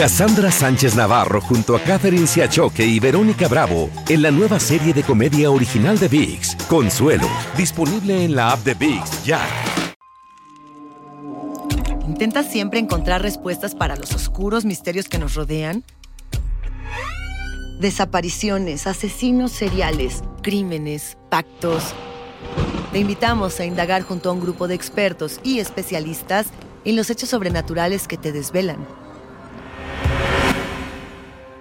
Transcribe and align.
Cassandra 0.00 0.50
Sánchez 0.50 0.94
Navarro 0.94 1.42
junto 1.42 1.76
a 1.76 1.80
Catherine 1.80 2.26
Siachoque 2.26 2.86
y 2.86 2.98
Verónica 2.98 3.48
Bravo 3.48 3.90
en 4.08 4.22
la 4.22 4.30
nueva 4.30 4.58
serie 4.58 4.94
de 4.94 5.02
comedia 5.02 5.50
original 5.50 5.98
de 5.98 6.08
VIX, 6.08 6.56
Consuelo, 6.70 7.28
disponible 7.54 8.24
en 8.24 8.34
la 8.34 8.52
app 8.52 8.60
de 8.60 8.72
VIX 8.72 9.24
ya. 9.26 9.46
¿Intentas 12.08 12.50
siempre 12.50 12.78
encontrar 12.78 13.20
respuestas 13.20 13.74
para 13.74 13.94
los 13.94 14.14
oscuros 14.14 14.64
misterios 14.64 15.06
que 15.06 15.18
nos 15.18 15.34
rodean? 15.34 15.84
Desapariciones, 17.78 18.86
asesinos 18.86 19.52
seriales, 19.52 20.22
crímenes, 20.40 21.18
pactos. 21.28 21.94
Te 22.90 23.00
invitamos 23.00 23.60
a 23.60 23.66
indagar 23.66 24.00
junto 24.00 24.30
a 24.30 24.32
un 24.32 24.40
grupo 24.40 24.66
de 24.66 24.76
expertos 24.76 25.40
y 25.44 25.58
especialistas 25.58 26.46
en 26.86 26.96
los 26.96 27.10
hechos 27.10 27.28
sobrenaturales 27.28 28.08
que 28.08 28.16
te 28.16 28.32
desvelan. 28.32 28.78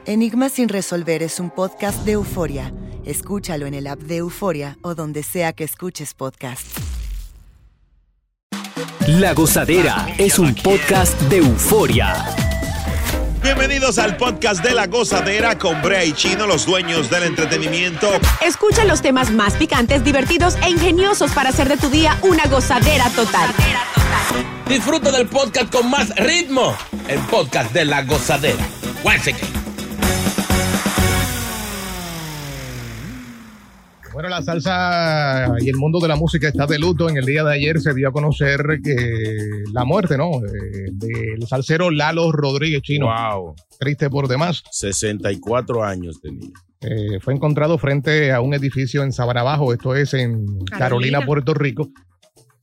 Enigma 0.09 0.49
sin 0.49 0.69
resolver 0.69 1.21
es 1.21 1.39
un 1.39 1.51
podcast 1.51 2.03
de 2.03 2.13
euforia. 2.13 2.73
Escúchalo 3.05 3.67
en 3.67 3.75
el 3.75 3.85
app 3.85 3.99
de 3.99 4.17
Euforia 4.17 4.75
o 4.81 4.95
donde 4.95 5.21
sea 5.21 5.53
que 5.53 5.63
escuches 5.63 6.16
podcast. 6.16 6.66
La 9.05 9.35
Gozadera 9.35 10.07
es 10.17 10.39
un 10.39 10.55
podcast 10.55 11.13
de 11.29 11.38
euforia. 11.38 12.25
Bienvenidos 13.43 13.99
al 13.99 14.17
podcast 14.17 14.63
de 14.63 14.73
La 14.73 14.88
Gozadera 14.88 15.59
con 15.59 15.79
Brea 15.83 16.03
y 16.03 16.13
Chino, 16.13 16.47
los 16.47 16.66
dueños 16.66 17.11
del 17.11 17.25
entretenimiento. 17.25 18.09
Escucha 18.44 18.85
los 18.85 19.03
temas 19.03 19.29
más 19.29 19.53
picantes, 19.57 20.03
divertidos 20.03 20.55
e 20.66 20.71
ingeniosos 20.71 21.31
para 21.33 21.49
hacer 21.49 21.69
de 21.69 21.77
tu 21.77 21.88
día 21.88 22.17
una 22.23 22.47
gozadera 22.47 23.11
total. 23.11 23.51
Disfruta 24.67 25.11
del 25.11 25.27
podcast 25.27 25.71
con 25.71 25.88
más 25.88 26.09
ritmo. 26.16 26.75
El 27.07 27.19
podcast 27.27 27.71
de 27.73 27.85
La 27.85 28.01
Gozadera. 28.01 28.66
Bueno, 34.13 34.29
la 34.29 34.41
salsa 34.41 35.55
y 35.59 35.69
el 35.69 35.75
mundo 35.75 35.99
de 35.99 36.07
la 36.07 36.15
música 36.15 36.47
está 36.47 36.65
de 36.65 36.79
luto. 36.79 37.09
En 37.09 37.17
el 37.17 37.25
día 37.25 37.43
de 37.43 37.53
ayer 37.53 37.79
se 37.79 37.93
dio 37.93 38.09
a 38.09 38.11
conocer 38.11 38.79
que 38.83 38.95
la 39.71 39.85
muerte, 39.85 40.17
¿no? 40.17 40.31
Eh, 40.45 40.89
del 40.91 41.45
salsero 41.47 41.91
Lalo 41.91 42.31
Rodríguez 42.31 42.81
Chino. 42.81 43.07
Wow. 43.07 43.55
Triste 43.79 44.09
por 44.09 44.27
demás. 44.27 44.63
64 44.71 45.83
años 45.83 46.19
tenía. 46.21 46.49
Eh, 46.81 47.19
fue 47.19 47.33
encontrado 47.33 47.77
frente 47.77 48.31
a 48.31 48.41
un 48.41 48.53
edificio 48.53 49.03
en 49.03 49.11
Sabanabajo, 49.11 49.73
esto 49.73 49.95
es 49.95 50.13
en 50.13 50.45
Carolina, 50.45 50.77
Carolina. 50.77 51.25
Puerto 51.25 51.53
Rico. 51.53 51.89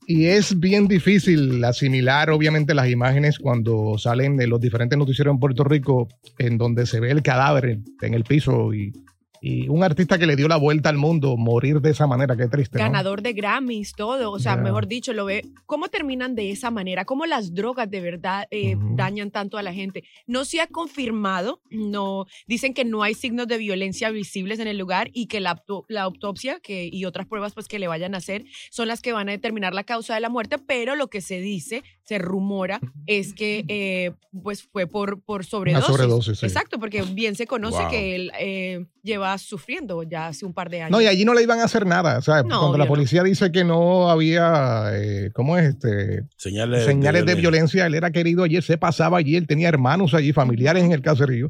Y 0.09 0.27
es 0.27 0.59
bien 0.59 0.87
difícil 0.87 1.63
asimilar, 1.63 2.29
obviamente, 2.29 2.73
las 2.73 2.89
imágenes 2.89 3.39
cuando 3.39 3.97
salen 3.97 4.37
de 4.37 4.47
los 4.47 4.59
diferentes 4.59 4.97
noticieros 4.97 5.33
en 5.33 5.39
Puerto 5.39 5.63
Rico, 5.65 6.07
en 6.37 6.57
donde 6.57 6.85
se 6.85 6.99
ve 6.99 7.11
el 7.11 7.21
cadáver 7.21 7.79
en 8.01 8.13
el 8.13 8.23
piso 8.23 8.73
y, 8.73 8.93
y 9.41 9.67
un 9.69 9.83
artista 9.83 10.17
que 10.17 10.25
le 10.25 10.35
dio 10.35 10.47
la 10.47 10.57
vuelta 10.57 10.89
al 10.89 10.97
mundo 10.97 11.37
morir 11.37 11.81
de 11.81 11.91
esa 11.91 12.07
manera, 12.07 12.35
qué 12.35 12.47
triste. 12.47 12.77
¿no? 12.77 12.83
ganador 12.83 13.21
de 13.21 13.33
Grammys, 13.33 13.93
todo. 13.93 14.31
O 14.31 14.39
sea, 14.39 14.55
mejor 14.55 14.87
dicho, 14.87 15.13
lo 15.13 15.25
ve. 15.25 15.45
¿Cómo 15.65 15.89
terminan 15.89 16.35
de 16.35 16.51
esa 16.51 16.71
manera? 16.71 17.05
¿Cómo 17.05 17.25
las 17.25 17.53
drogas 17.53 17.89
de 17.89 18.01
verdad 18.01 18.47
eh, 18.51 18.75
dañan 18.95 19.31
tanto 19.31 19.57
a 19.57 19.63
la 19.63 19.73
gente? 19.73 20.03
No 20.25 20.45
se 20.45 20.61
ha 20.61 20.67
confirmado, 20.67 21.61
no 21.69 22.25
dicen 22.47 22.73
que 22.73 22.85
no 22.85 23.03
hay 23.03 23.13
signos 23.13 23.47
de 23.47 23.57
violencia 23.57 24.09
visibles 24.09 24.59
en 24.59 24.67
el 24.67 24.77
lugar 24.77 25.09
y 25.13 25.27
que 25.27 25.39
la, 25.39 25.61
la 25.87 26.01
autopsia 26.03 26.59
que, 26.61 26.89
y 26.91 27.05
otras 27.05 27.27
pruebas 27.27 27.53
pues, 27.53 27.67
que 27.67 27.79
le 27.79 27.87
vayan 27.87 28.15
a 28.15 28.17
hacer 28.17 28.45
son 28.71 28.87
las 28.87 29.01
que 29.01 29.13
van 29.13 29.29
a 29.29 29.31
determinar 29.31 29.73
la 29.73 29.83
causa 29.83 30.13
de 30.15 30.21
la 30.21 30.29
muerte, 30.29 30.57
pero 30.57 30.95
lo 30.95 31.07
que 31.07 31.21
se 31.21 31.39
dice, 31.39 31.83
se 32.03 32.17
rumora, 32.17 32.79
es 33.05 33.33
que 33.33 33.65
eh, 33.67 34.11
pues 34.43 34.63
fue 34.63 34.87
por, 34.87 35.21
por 35.21 35.45
sobredosis. 35.45 35.87
sobredosis, 35.87 36.39
sí. 36.39 36.45
Exacto, 36.45 36.79
porque 36.79 37.01
bien 37.03 37.35
se 37.35 37.47
conoce 37.47 37.77
Wow. 37.77 37.89
que 37.91 38.15
él 38.15 38.31
eh, 38.39 38.85
lleva 39.03 39.26
sufriendo 39.37 40.03
ya 40.03 40.27
hace 40.27 40.45
un 40.45 40.53
par 40.53 40.69
de 40.69 40.81
años. 40.83 40.91
No, 40.91 41.01
y 41.01 41.07
allí 41.07 41.25
no 41.25 41.33
le 41.33 41.41
iban 41.43 41.59
a 41.59 41.63
hacer 41.63 41.85
nada. 41.85 42.21
¿sabes? 42.21 42.43
No, 42.43 42.59
Cuando 42.59 42.77
la 42.77 42.83
obvio 42.83 42.85
no. 42.85 42.95
policía 42.95 43.23
dice 43.23 43.51
que 43.51 43.63
no 43.63 44.09
había, 44.09 44.91
eh, 44.93 45.31
¿cómo 45.33 45.57
es? 45.57 45.69
Este, 45.69 46.23
Señales, 46.37 46.85
señales 46.85 47.25
de 47.25 47.35
violencia. 47.35 47.85
Él 47.87 47.95
era 47.95 48.11
querido 48.11 48.43
allí, 48.43 48.55
él 48.57 48.63
se 48.63 48.77
pasaba 48.77 49.17
allí, 49.17 49.35
él 49.35 49.47
tenía 49.47 49.69
hermanos 49.69 50.13
allí, 50.13 50.33
familiares 50.33 50.83
en 50.83 50.91
el 50.91 51.01
caserío, 51.01 51.49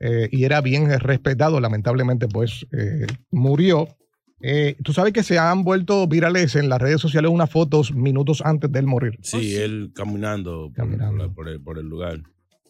eh, 0.00 0.28
y 0.30 0.44
era 0.44 0.60
bien 0.60 0.88
respetado. 1.00 1.60
Lamentablemente, 1.60 2.28
pues 2.28 2.66
eh, 2.72 3.06
murió. 3.30 3.88
Eh, 4.40 4.76
Tú 4.84 4.92
sabes 4.92 5.12
que 5.12 5.24
se 5.24 5.36
han 5.36 5.64
vuelto 5.64 6.06
virales 6.06 6.54
en 6.54 6.68
las 6.68 6.80
redes 6.80 7.00
sociales 7.00 7.28
unas 7.30 7.50
fotos 7.50 7.92
minutos 7.92 8.40
antes 8.44 8.70
de 8.70 8.78
él 8.78 8.86
morir. 8.86 9.18
Sí, 9.22 9.56
él 9.56 9.90
caminando, 9.94 10.66
por- 10.68 10.74
Caminando. 10.74 11.34
Por, 11.34 11.48
el, 11.48 11.60
por 11.60 11.78
el 11.78 11.86
lugar. 11.86 12.20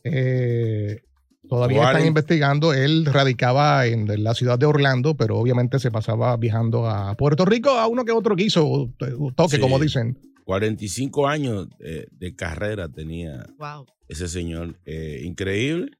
Eh, 0.05 1.03
todavía 1.49 1.79
Warren. 1.81 1.97
están 1.97 2.09
investigando. 2.09 2.73
Él 2.73 3.05
radicaba 3.07 3.87
en 3.87 4.23
la 4.25 4.35
ciudad 4.35 4.59
de 4.59 4.67
Orlando, 4.67 5.15
pero 5.17 5.37
obviamente 5.39 5.79
se 5.79 5.91
pasaba 5.91 6.37
viajando 6.37 6.87
a 6.89 7.15
Puerto 7.15 7.45
Rico 7.45 7.71
a 7.71 7.87
uno 7.87 8.05
que 8.05 8.13
otro 8.13 8.35
guiso, 8.37 8.67
o 8.67 8.91
toque, 9.37 9.57
Sí. 9.57 9.61
como 9.61 9.79
dicen. 9.79 10.19
45 10.45 11.29
años 11.29 11.69
eh, 11.85 12.07
de 12.11 12.35
carrera 12.35 12.89
tenía 12.89 13.47
Wow. 13.59 13.85
ese 14.09 14.29
señor. 14.29 14.77
Eh, 14.87 15.21
increíble. 15.25 15.91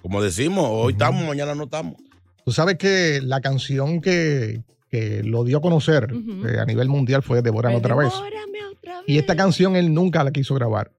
Como 0.00 0.22
decimos, 0.22 0.64
hoy 0.70 0.92
estamos, 0.92 1.26
mañana 1.26 1.54
no 1.56 1.64
estamos. 1.64 1.96
Tú 2.44 2.52
sabes 2.52 2.76
que 2.78 3.20
la 3.22 3.40
canción 3.40 4.00
que, 4.00 4.62
que 4.90 5.22
lo 5.24 5.42
dio 5.44 5.58
a 5.58 5.60
conocer 5.60 6.08
eh, 6.46 6.58
a 6.60 6.64
nivel 6.64 6.88
mundial 6.88 7.22
fue 7.22 7.42
Devórame 7.42 7.74
Pues 7.80 7.84
otra 7.84 7.96
vez. 7.96 8.12
devórame 8.14 8.64
otra 8.64 9.02
Y 9.06 9.18
esta 9.18 9.34
canción 9.36 9.74
él 9.76 9.92
nunca 9.92 10.22
la 10.24 10.30
quiso 10.30 10.54
grabar. 10.54 10.92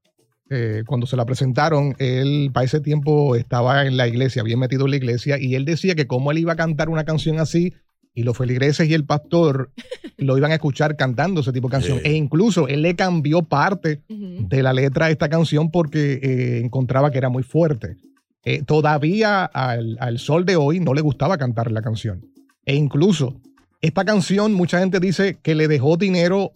Eh, 0.49 0.83
cuando 0.87 1.05
se 1.05 1.15
la 1.15 1.25
presentaron, 1.25 1.95
él 1.99 2.49
para 2.51 2.65
ese 2.65 2.79
tiempo 2.79 3.35
estaba 3.35 3.85
en 3.85 3.97
la 3.97 4.07
iglesia, 4.07 4.41
bien 4.41 4.59
metido 4.59 4.85
en 4.85 4.91
la 4.91 4.97
iglesia, 4.97 5.37
y 5.39 5.55
él 5.55 5.65
decía 5.65 5.93
que 5.93 6.07
cómo 6.07 6.31
él 6.31 6.39
iba 6.39 6.53
a 6.53 6.55
cantar 6.55 6.89
una 6.89 7.03
canción 7.03 7.39
así, 7.39 7.73
y 8.15 8.23
los 8.23 8.35
feligreses 8.35 8.89
y 8.89 8.93
el 8.93 9.05
pastor 9.05 9.71
lo 10.17 10.37
iban 10.37 10.51
a 10.51 10.55
escuchar 10.55 10.95
cantando 10.95 11.41
ese 11.41 11.53
tipo 11.53 11.67
de 11.67 11.73
canción. 11.73 11.99
Sí. 11.99 12.03
E 12.05 12.13
incluso 12.13 12.67
él 12.67 12.81
le 12.81 12.95
cambió 12.95 13.43
parte 13.43 14.01
de 14.07 14.63
la 14.63 14.73
letra 14.73 15.05
a 15.05 15.09
esta 15.11 15.29
canción 15.29 15.69
porque 15.69 16.19
eh, 16.21 16.61
encontraba 16.63 17.11
que 17.11 17.19
era 17.19 17.29
muy 17.29 17.43
fuerte. 17.43 17.97
Eh, 18.43 18.63
todavía 18.63 19.45
al, 19.45 19.97
al 19.99 20.17
sol 20.17 20.45
de 20.45 20.55
hoy 20.55 20.79
no 20.79 20.93
le 20.93 21.01
gustaba 21.01 21.37
cantar 21.37 21.71
la 21.71 21.81
canción. 21.81 22.25
E 22.65 22.75
incluso 22.75 23.39
esta 23.81 24.03
canción, 24.03 24.53
mucha 24.53 24.79
gente 24.79 24.99
dice 24.99 25.37
que 25.41 25.55
le 25.55 25.67
dejó 25.67 25.95
dinero 25.95 26.51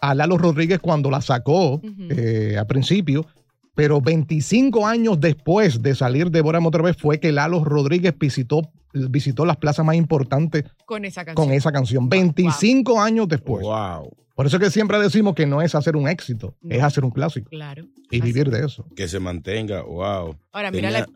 a 0.00 0.14
Lalo 0.14 0.38
Rodríguez 0.38 0.78
cuando 0.80 1.10
la 1.10 1.20
sacó 1.20 1.80
eh, 2.10 2.56
al 2.58 2.66
principio, 2.66 3.26
pero 3.74 4.00
25 4.00 4.86
años 4.86 5.20
después 5.20 5.82
de 5.82 5.94
salir 5.94 6.30
de 6.30 6.40
Bórame 6.40 6.66
otra 6.68 6.82
vez 6.82 6.96
fue 6.96 7.20
que 7.20 7.32
Lalo 7.32 7.64
Rodríguez 7.64 8.14
visitó, 8.18 8.62
visitó 8.92 9.44
las 9.46 9.56
plazas 9.56 9.84
más 9.86 9.96
importantes 9.96 10.64
Con 10.84 11.04
esa 11.04 11.24
canción. 11.24 11.46
con 11.46 11.54
esa 11.54 11.72
canción. 11.72 12.08
25 12.08 13.00
años 13.00 13.28
después. 13.28 13.62
Wow. 13.64 14.10
Por 14.34 14.46
eso 14.46 14.58
que 14.60 14.70
siempre 14.70 14.98
decimos 15.00 15.34
que 15.34 15.46
no 15.46 15.62
es 15.62 15.74
hacer 15.74 15.96
un 15.96 16.06
éxito, 16.08 16.54
No. 16.62 16.74
es 16.74 16.82
hacer 16.82 17.04
un 17.04 17.10
clásico 17.10 17.50
Claro. 17.50 17.84
y 18.10 18.18
Así. 18.20 18.20
vivir 18.20 18.50
de 18.50 18.64
eso. 18.66 18.86
Que 18.94 19.08
se 19.08 19.18
mantenga. 19.20 19.82
Wow. 19.82 20.36
Ahora, 20.52 20.70
mira 20.70 20.88
Tenía, 20.90 21.00
la. 21.00 21.06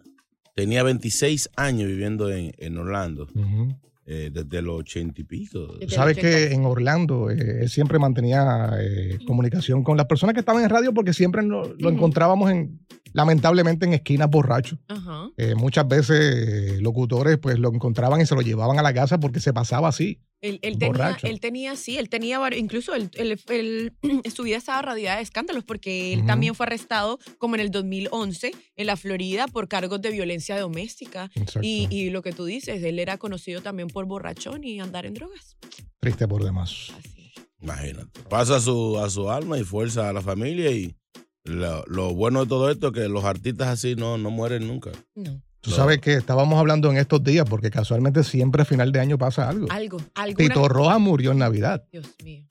tenía 0.56 0.82
26 0.82 1.50
años 1.56 1.86
viviendo 1.88 2.30
en, 2.32 2.52
en 2.58 2.78
Orlando. 2.78 3.28
Eh, 4.06 4.30
desde 4.32 4.62
los 4.62 4.80
80 4.80 5.20
y 5.20 5.24
pico. 5.24 5.74
Sabes 5.88 6.18
el 6.18 6.24
80. 6.24 6.48
que 6.48 6.54
en 6.54 6.64
Orlando 6.64 7.30
eh, 7.30 7.62
él 7.62 7.68
siempre 7.68 7.98
mantenía 7.98 8.70
eh, 8.80 9.18
comunicación 9.26 9.82
con 9.82 9.96
las 9.96 10.06
personas 10.06 10.34
que 10.34 10.40
estaban 10.40 10.62
en 10.62 10.70
radio 10.70 10.92
porque 10.92 11.12
siempre 11.12 11.42
lo, 11.42 11.74
lo 11.78 11.90
encontrábamos 11.90 12.50
en, 12.50 12.80
lamentablemente 13.12 13.86
en 13.86 13.94
esquinas 13.94 14.28
borrachos. 14.30 14.78
Eh, 15.36 15.54
muchas 15.54 15.86
veces 15.86 16.18
eh, 16.20 16.80
locutores 16.80 17.38
pues 17.38 17.58
lo 17.58 17.72
encontraban 17.72 18.20
y 18.20 18.26
se 18.26 18.34
lo 18.34 18.42
llevaban 18.42 18.78
a 18.78 18.82
la 18.82 18.92
casa 18.92 19.18
porque 19.20 19.40
se 19.40 19.52
pasaba 19.52 19.88
así. 19.88 20.20
Él, 20.42 20.58
él 20.62 20.76
tenía, 20.76 20.88
Borracho. 20.88 21.26
él 21.28 21.38
tenía, 21.40 21.76
sí, 21.76 21.96
él 21.98 22.08
tenía, 22.08 22.38
varios- 22.40 22.60
incluso 22.60 22.94
él, 22.94 23.08
él- 23.14 23.40
él- 23.48 23.92
su 24.34 24.42
vida 24.42 24.56
estaba 24.56 24.82
rodeada 24.82 25.16
de 25.18 25.22
escándalos 25.22 25.62
porque 25.64 26.12
él 26.12 26.26
también 26.26 26.54
fue 26.54 26.66
arrestado 26.66 27.18
como 27.38 27.54
en 27.54 27.60
el 27.60 27.70
2011 27.70 28.52
en 28.76 28.86
la 28.86 28.96
Florida 28.96 29.46
por 29.46 29.68
cargos 29.68 30.02
de 30.02 30.10
violencia 30.10 30.58
doméstica. 30.60 31.30
Y, 31.62 31.86
y 31.90 32.10
lo 32.10 32.22
que 32.22 32.32
tú 32.32 32.44
dices, 32.44 32.82
él 32.82 32.98
era 32.98 33.18
conocido 33.18 33.62
también 33.62 33.88
por 33.88 34.04
borrachón 34.06 34.64
y 34.64 34.80
andar 34.80 35.06
en 35.06 35.14
drogas. 35.14 35.56
Triste 36.00 36.26
por 36.26 36.42
demás. 36.44 36.88
Así. 36.98 37.32
Imagínate. 37.60 38.20
Pasa 38.28 38.56
a 38.56 38.60
su, 38.60 38.98
a 38.98 39.08
su 39.08 39.30
alma 39.30 39.56
y 39.58 39.62
fuerza 39.64 40.08
a 40.08 40.12
la 40.12 40.20
familia 40.20 40.72
y 40.72 40.96
lo, 41.44 41.84
lo 41.86 42.14
bueno 42.14 42.40
de 42.42 42.48
todo 42.48 42.68
esto 42.68 42.88
es 42.88 42.92
que 42.94 43.08
los 43.08 43.22
artistas 43.24 43.68
así 43.68 43.94
no, 43.94 44.18
no 44.18 44.30
mueren 44.30 44.66
nunca. 44.66 44.90
No. 45.14 45.40
Tú 45.62 45.70
sabes 45.70 46.00
que 46.00 46.14
estábamos 46.14 46.58
hablando 46.58 46.90
en 46.90 46.96
estos 46.98 47.22
días 47.22 47.46
porque 47.48 47.70
casualmente 47.70 48.24
siempre 48.24 48.62
a 48.62 48.64
final 48.64 48.90
de 48.92 48.98
año 49.00 49.16
pasa 49.16 49.48
algo. 49.48 49.68
Algo, 49.70 49.98
algo. 50.14 50.36
Tito 50.36 50.68
Roja 50.68 50.98
murió 50.98 51.30
en 51.32 51.38
Navidad. 51.38 51.84
Dios 51.92 52.04
mío. 52.24 52.42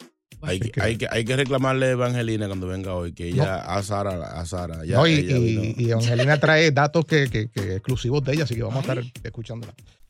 Hay 0.44 0.60
que, 0.60 0.82
hay, 0.82 0.98
que, 0.98 1.08
hay 1.12 1.24
que 1.24 1.36
reclamarle 1.36 1.86
a 1.88 1.92
Evangelina 1.92 2.48
cuando 2.48 2.66
venga 2.68 2.96
hoy, 2.96 3.14
que 3.14 3.28
ella 3.28 3.58
a 3.58 3.84
Sara, 3.84 4.40
a 4.40 4.46
Sara. 4.48 4.84
ya 4.86 4.96
No, 4.96 5.06
y, 5.06 5.14
ella 5.14 5.38
y- 5.38 5.76
y 5.78 5.92
Angelina 5.92 6.40
trae 6.40 6.72
datos 6.72 7.06
que, 7.06 7.30
que- 7.30 7.48
que 7.50 7.76
exclusivos 7.76 8.24
de 8.24 8.34
ella, 8.34 8.46
así 8.46 8.56
que 8.56 8.64
vamos 8.64 8.78
a 8.78 8.94
estar 8.94 9.04
escuchándola. 9.24 9.76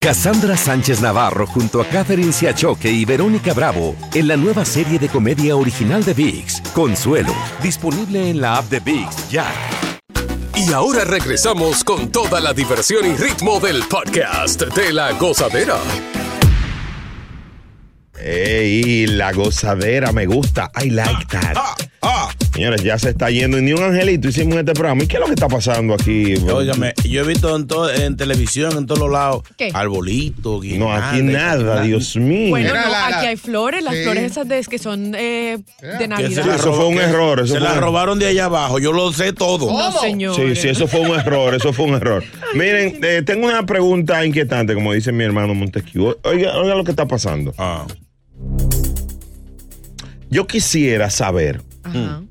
Cassandra 0.00 0.56
Sánchez 0.56 1.00
Navarro 1.00 1.44
junto 1.44 1.80
a 1.82 1.84
Catherine 1.84 2.32
Siachoque 2.32 2.88
y 2.88 3.04
Verónica 3.04 3.52
Bravo 3.52 3.96
en 4.14 4.28
la 4.28 4.36
nueva 4.36 4.64
serie 4.64 4.96
de 4.96 5.08
comedia 5.08 5.56
original 5.56 6.04
de 6.04 6.14
VIX, 6.14 6.60
Consuelo, 6.72 7.34
disponible 7.60 8.30
en 8.30 8.40
la 8.40 8.58
app 8.58 8.66
de 8.66 8.78
VIX 8.78 9.28
ya. 9.28 9.52
Y 10.54 10.72
ahora 10.72 11.02
regresamos 11.02 11.82
con 11.82 12.12
toda 12.12 12.38
la 12.40 12.52
diversión 12.52 13.06
y 13.06 13.16
ritmo 13.16 13.58
del 13.58 13.82
podcast 13.88 14.62
de 14.62 14.92
la 14.92 15.12
gozadera. 15.14 15.78
Ey, 18.20 19.08
la 19.08 19.32
gozadera 19.32 20.12
me 20.12 20.26
gusta. 20.26 20.70
I 20.80 20.90
like 20.90 21.26
that. 21.26 21.56
Señores, 22.58 22.82
ya 22.82 22.98
se 22.98 23.10
está 23.10 23.30
yendo. 23.30 23.56
Y 23.56 23.62
ni 23.62 23.72
un 23.72 23.84
angelito 23.84 24.26
hicimos 24.26 24.54
en 24.54 24.58
este 24.60 24.72
programa. 24.72 25.04
¿Y 25.04 25.06
qué 25.06 25.14
es 25.14 25.20
lo 25.20 25.26
que 25.26 25.34
está 25.34 25.46
pasando 25.46 25.94
aquí? 25.94 26.34
Óigame, 26.52 26.92
yo 27.08 27.20
he 27.22 27.24
visto 27.24 27.54
en, 27.54 27.68
todo, 27.68 27.88
en 27.88 28.16
televisión, 28.16 28.76
en 28.76 28.84
todos 28.86 28.98
los 28.98 29.12
lados, 29.12 29.44
¿Qué? 29.56 29.70
arbolito, 29.72 30.60
No, 30.76 30.92
aquí 30.92 31.22
nada, 31.22 31.82
Dios 31.82 32.16
mío. 32.16 32.50
Bueno, 32.50 32.74
no, 32.74 32.80
aquí 33.14 33.26
hay 33.26 33.36
flores, 33.36 33.84
las 33.84 33.94
Sí. 33.94 34.02
flores 34.02 34.24
esas 34.24 34.48
de, 34.48 34.60
que 34.68 34.78
son 34.80 35.14
eh, 35.14 35.58
de 36.00 36.08
Navidad. 36.08 36.52
Eso 36.56 36.72
fue 36.72 36.86
un 36.88 36.98
error, 36.98 37.38
eso 37.38 37.54
se 37.54 37.60
fue 37.60 37.68
la 37.68 37.74
un- 37.74 37.80
robaron 37.80 38.18
de 38.18 38.26
allá 38.26 38.46
abajo, 38.46 38.80
yo 38.80 38.92
lo 38.92 39.12
sé 39.12 39.32
todo. 39.32 39.70
No, 39.72 39.92
señor. 40.00 40.34
Sí, 40.34 40.56
sí, 40.56 40.68
eso 40.68 40.88
fue 40.88 40.98
un 40.98 41.16
error, 41.16 41.54
eso 41.54 41.72
fue 41.72 41.84
un 41.84 41.94
error. 41.94 42.24
Miren, 42.54 42.98
eh, 43.04 43.22
tengo 43.24 43.46
una 43.46 43.66
pregunta 43.66 44.26
inquietante, 44.26 44.74
como 44.74 44.92
dice 44.94 45.12
mi 45.12 45.22
hermano 45.22 45.54
Montesquieu. 45.54 46.16
Oiga, 46.24 46.56
oiga 46.58 46.74
lo 46.74 46.82
que 46.82 46.90
está 46.90 47.06
pasando. 47.06 47.54
Ah, 47.56 47.86
Yo 50.28 50.48
quisiera 50.48 51.08
saber, 51.08 51.62
Ajá. 51.84 52.22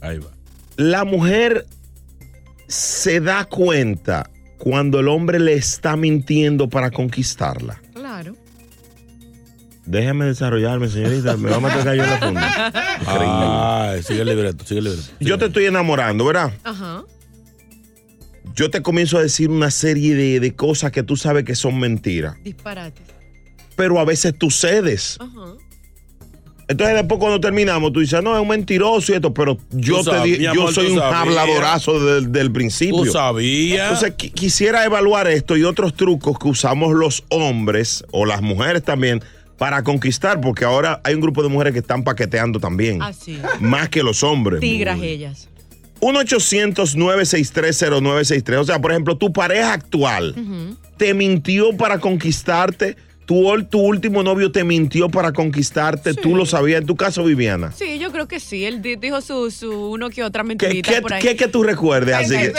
Ahí 0.00 0.18
va. 0.18 0.30
la 0.76 1.04
mujer 1.04 1.66
se 2.66 3.20
da 3.20 3.44
cuenta 3.44 4.30
cuando 4.58 5.00
el 5.00 5.08
hombre 5.08 5.38
le 5.38 5.54
está 5.54 5.96
mintiendo 5.96 6.68
para 6.68 6.90
conquistarla. 6.90 7.80
Claro. 7.94 8.36
Déjame 9.86 10.26
desarrollarme, 10.26 10.88
señorita, 10.88 11.36
me 11.38 11.48
va 11.48 11.56
a 11.56 11.60
meter 11.60 11.84
gallo 11.84 12.04
en 12.04 12.10
la 12.10 12.18
funda. 12.18 12.72
Ah, 13.06 13.94
sigue 14.06 14.20
el 14.20 14.28
libreto, 14.28 14.64
sigue 14.66 14.78
el 14.80 14.84
libreto. 14.84 15.08
Yo 15.20 15.38
te 15.38 15.46
estoy 15.46 15.64
enamorando, 15.64 16.24
¿verdad? 16.26 16.52
Ajá. 16.64 17.04
Yo 18.54 18.70
te 18.70 18.82
comienzo 18.82 19.16
a 19.18 19.22
decir 19.22 19.48
una 19.50 19.70
serie 19.70 20.14
de, 20.14 20.40
de 20.40 20.54
cosas 20.54 20.90
que 20.92 21.02
tú 21.02 21.16
sabes 21.16 21.44
que 21.44 21.54
son 21.54 21.78
mentiras, 21.78 22.36
Disparates. 22.42 23.06
pero 23.76 23.98
a 24.00 24.04
veces 24.04 24.34
tú 24.36 24.50
cedes. 24.50 25.16
Ajá. 25.20 25.54
Entonces 26.68 26.96
después 26.96 27.18
cuando 27.18 27.40
terminamos 27.40 27.92
tú 27.92 28.00
dices, 28.00 28.22
no, 28.22 28.34
es 28.36 28.42
un 28.42 28.48
mentiroso 28.48 29.12
y 29.12 29.14
esto, 29.14 29.32
pero 29.32 29.56
yo 29.70 30.02
Tú 30.04 30.10
te 30.10 30.20
di- 30.22 30.38
yo 30.44 30.50
amor, 30.50 30.74
soy 30.74 30.88
un 30.92 30.98
sabías. 30.98 31.20
habladorazo 31.22 32.04
del, 32.04 32.30
del 32.30 32.52
principio. 32.52 33.04
Tú 33.04 33.12
sabías. 33.12 33.90
Entonces 33.92 34.12
qui- 34.18 34.32
quisiera 34.32 34.84
evaluar 34.84 35.28
esto 35.28 35.56
y 35.56 35.64
otros 35.64 35.94
trucos 35.94 36.38
que 36.38 36.48
usamos 36.48 36.94
los 36.94 37.24
hombres 37.30 38.04
o 38.10 38.26
las 38.26 38.42
mujeres 38.42 38.82
también 38.84 39.22
para 39.56 39.82
conquistar, 39.82 40.40
porque 40.40 40.64
ahora 40.66 41.00
hay 41.04 41.14
un 41.14 41.20
grupo 41.20 41.42
de 41.42 41.48
mujeres 41.48 41.72
que 41.72 41.78
están 41.80 42.04
paqueteando 42.04 42.60
también, 42.60 43.02
Así. 43.02 43.38
más 43.60 43.88
que 43.88 44.02
los 44.02 44.22
hombres. 44.22 44.60
Tigras 44.60 45.00
ellas. 45.02 45.48
1-800-963-0963. 46.00 48.58
O 48.60 48.64
sea, 48.64 48.80
por 48.80 48.90
ejemplo, 48.92 49.16
tu 49.16 49.32
pareja 49.32 49.72
actual 49.72 50.34
te 50.96 51.14
mintió 51.14 51.76
para 51.76 51.98
conquistarte. 51.98 52.96
Tu, 53.28 53.46
ol- 53.46 53.68
tu 53.68 53.78
último 53.78 54.22
novio 54.22 54.50
te 54.50 54.64
mintió 54.64 55.10
para 55.10 55.32
conquistarte. 55.34 56.14
Tú 56.14 56.34
lo 56.34 56.46
sabías. 56.46 56.80
En 56.80 56.86
tu 56.86 56.96
caso, 56.96 57.22
Viviana. 57.24 57.72
Sí, 57.72 57.98
yo 57.98 58.10
creo 58.10 58.26
que 58.26 58.40
sí. 58.40 58.64
Él 58.64 58.80
di- 58.80 58.96
dijo 58.96 59.20
su, 59.20 59.50
su 59.50 59.70
uno 59.90 60.08
que 60.08 60.24
otra 60.24 60.42
¿Qué, 60.44 60.48
mentirita 60.48 60.94
qué, 60.94 61.02
por 61.02 61.12
ahí. 61.12 61.20
qué 61.20 61.36
que 61.36 61.46
tú 61.46 61.62
recuerdes? 61.62 62.14
Así 62.14 62.30
que, 62.30 62.54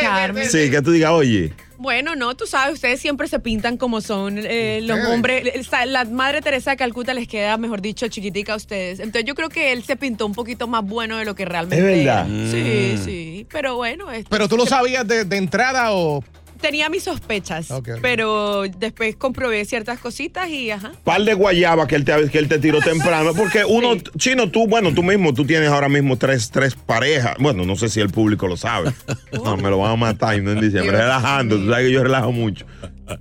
sí, 0.45 0.69
que 0.69 0.81
tú 0.83 0.91
digas, 0.91 1.09
oye. 1.11 1.53
Bueno, 1.79 2.15
no, 2.15 2.35
tú 2.35 2.45
sabes, 2.45 2.75
ustedes 2.75 2.99
siempre 2.99 3.27
se 3.27 3.39
pintan 3.39 3.77
como 3.77 3.99
son 4.01 4.37
eh, 4.37 4.81
los 4.83 4.99
hombres. 5.07 5.43
Esa- 5.55 5.87
La 5.87 6.05
madre 6.05 6.41
Teresa 6.43 6.69
de 6.71 6.77
Calcuta 6.77 7.15
les 7.15 7.27
queda, 7.27 7.57
mejor 7.57 7.81
dicho, 7.81 8.07
chiquitica 8.07 8.53
a 8.53 8.57
ustedes. 8.57 8.99
Entonces 8.99 9.25
yo 9.25 9.33
creo 9.33 9.49
que 9.49 9.71
él 9.71 9.83
se 9.83 9.95
pintó 9.95 10.27
un 10.27 10.33
poquito 10.35 10.67
más 10.67 10.83
bueno 10.85 11.17
de 11.17 11.25
lo 11.25 11.33
que 11.33 11.45
realmente 11.45 11.77
¿Es 11.77 12.05
verdad? 12.05 12.27
era. 12.29 12.51
Sí, 12.51 12.95
sí. 13.03 13.47
Pero 13.51 13.75
bueno, 13.77 14.11
este, 14.11 14.29
Pero 14.29 14.47
tú 14.47 14.55
lo 14.55 14.67
sabías 14.67 15.07
de, 15.07 15.25
de 15.25 15.37
entrada 15.37 15.93
o. 15.93 16.23
tenía 16.59 16.89
mis 16.89 17.03
sospechas. 17.03 17.71
Ok, 17.71 17.89
ok. 17.93 17.99
Pero 18.01 18.63
después 18.77 19.15
comprobé 19.15 19.65
ciertas 19.65 19.99
cositas 19.99 20.49
y 20.49 20.71
ajá. 20.71 20.91
Par 21.03 21.23
de 21.23 21.33
guayaba 21.33 21.87
que 21.87 21.95
él 21.95 22.05
te, 22.05 22.29
que 22.29 22.37
él 22.37 22.47
te 22.47 22.59
tiró 22.59 22.79
temprano. 22.83 23.33
Porque 23.35 23.65
uno, 23.65 23.93
Sí. 23.95 24.03
chino, 24.17 24.49
tú, 24.51 24.67
bueno, 24.67 24.93
tú 24.93 25.01
mismo, 25.03 25.33
tú 25.33 25.45
tienes 25.45 25.69
ahora 25.69 25.89
mismo 25.89 26.17
tres, 26.17 26.51
tres 26.51 26.75
parejas. 26.75 27.35
Bueno, 27.39 27.65
no 27.65 27.75
sé 27.75 27.89
si 27.89 27.99
el 27.99 28.09
público 28.09 28.47
lo 28.47 28.57
sabe. 28.57 28.91
No, 29.43 29.55
me 29.57 29.69
lo 29.69 29.77
van 29.79 29.91
a 29.91 29.95
matar 29.95 30.37
y 30.37 30.41
no 30.41 30.51
en 30.51 30.59
diciembre. 30.59 30.91
Dios 30.91 31.01
Relajando, 31.03 31.57
tú 31.57 31.69
sabes 31.69 31.85
que 31.87 31.91
yo 31.91 32.03
relajo 32.03 32.31
mucho. 32.31 32.65